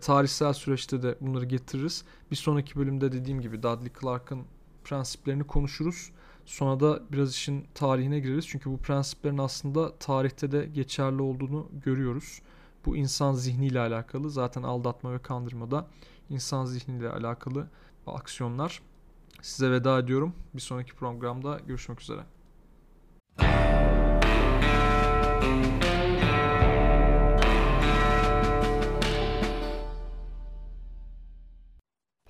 tarihsel 0.00 0.52
süreçte 0.52 1.02
de 1.02 1.16
bunları 1.20 1.44
getiririz. 1.44 2.04
Bir 2.30 2.36
sonraki 2.36 2.76
bölümde 2.76 3.12
dediğim 3.12 3.40
gibi 3.40 3.62
Dudley 3.62 3.92
Clark'ın 4.00 4.44
prensiplerini 4.84 5.44
konuşuruz. 5.44 6.10
Sonra 6.46 6.80
da 6.80 7.02
biraz 7.12 7.30
işin 7.32 7.66
tarihine 7.74 8.20
gireriz. 8.20 8.46
Çünkü 8.48 8.70
bu 8.70 8.78
prensiplerin 8.78 9.38
aslında 9.38 9.98
tarihte 9.98 10.52
de 10.52 10.66
geçerli 10.66 11.22
olduğunu 11.22 11.68
görüyoruz. 11.84 12.40
Bu 12.86 12.96
insan 12.96 13.32
zihniyle 13.32 13.80
alakalı. 13.80 14.30
Zaten 14.30 14.62
aldatma 14.62 15.12
ve 15.12 15.22
kandırma 15.22 15.70
da 15.70 15.86
insan 16.30 16.64
zihniyle 16.64 17.08
alakalı 17.08 17.68
aksiyonlar. 18.06 18.82
Size 19.42 19.70
veda 19.70 19.98
ediyorum. 19.98 20.34
Bir 20.54 20.60
sonraki 20.60 20.94
programda 20.94 21.58
görüşmek 21.66 22.00
üzere. 22.00 22.24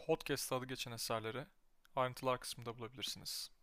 Hotcast 0.07 0.53
adı 0.53 0.67
geçen 0.67 0.93
eserleri 0.93 1.47
ayrıntılar 1.97 2.41
kısmında 2.41 2.79
bulabilirsiniz. 2.79 3.54